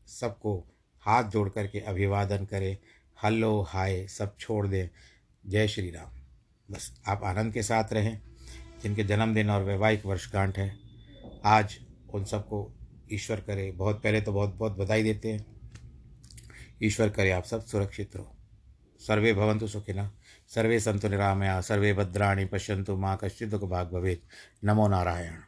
सबको 0.08 0.68
हाथ 1.02 1.24
जोड़ 1.24 1.50
करके 1.50 1.80
अभिवादन 1.80 2.46
करें, 2.46 2.78
हल्लो, 3.24 3.62
हाय, 3.62 4.08
सब 4.08 4.38
छोड़ 4.38 4.68
दें। 4.68 4.90
जय 5.48 5.68
श्री 5.68 5.92
राम। 5.92 6.20
बस 6.74 7.02
आप 7.08 7.24
आनंद 7.24 7.54
के 7.54 7.64
साथ 7.64 7.94
रहें, 7.94 8.22
जिनके 8.84 9.04
जन्मदिन 9.04 9.50
और 9.50 9.64
वैवाहिक 9.64 10.06
वर्षगांठ 10.06 10.58
है। 10.58 10.80
आज 11.46 11.80
उन 12.14 12.26
सबको 12.26 12.74
ईश्वर 13.14 13.42
करे। 13.42 13.72
बहुत 13.72 14.04
पहले 14.04 14.22
तो 14.22 14.34
बहुत 14.34 14.56
बहुत 14.56 14.78
बधाई 14.78 15.04
देते 15.04 15.32
हैं। 15.32 15.46
ईश्वर 16.84 17.10
करे 17.10 17.32
आप 17.32 17.44
सब, 17.44 17.66
सुरक्षित 17.66 18.16
रहो। 18.16 18.36
सर्वे 19.00 19.34
भवंतु 19.34 19.68
सुखिनः 19.68 20.10
सर्वे 20.48 20.80
संतु 20.80 21.08
निरामया। 21.08 21.62
सर्वे 21.62 21.94
भद्राणी 21.94 22.46
पश्यंतु 22.46 22.98
माँ 22.98 23.20
कश्चित् 23.24 23.56
भाग 23.56 23.88
भवेत्। 23.88 24.22
नमो 24.66 24.88
नारायण। 24.88 25.34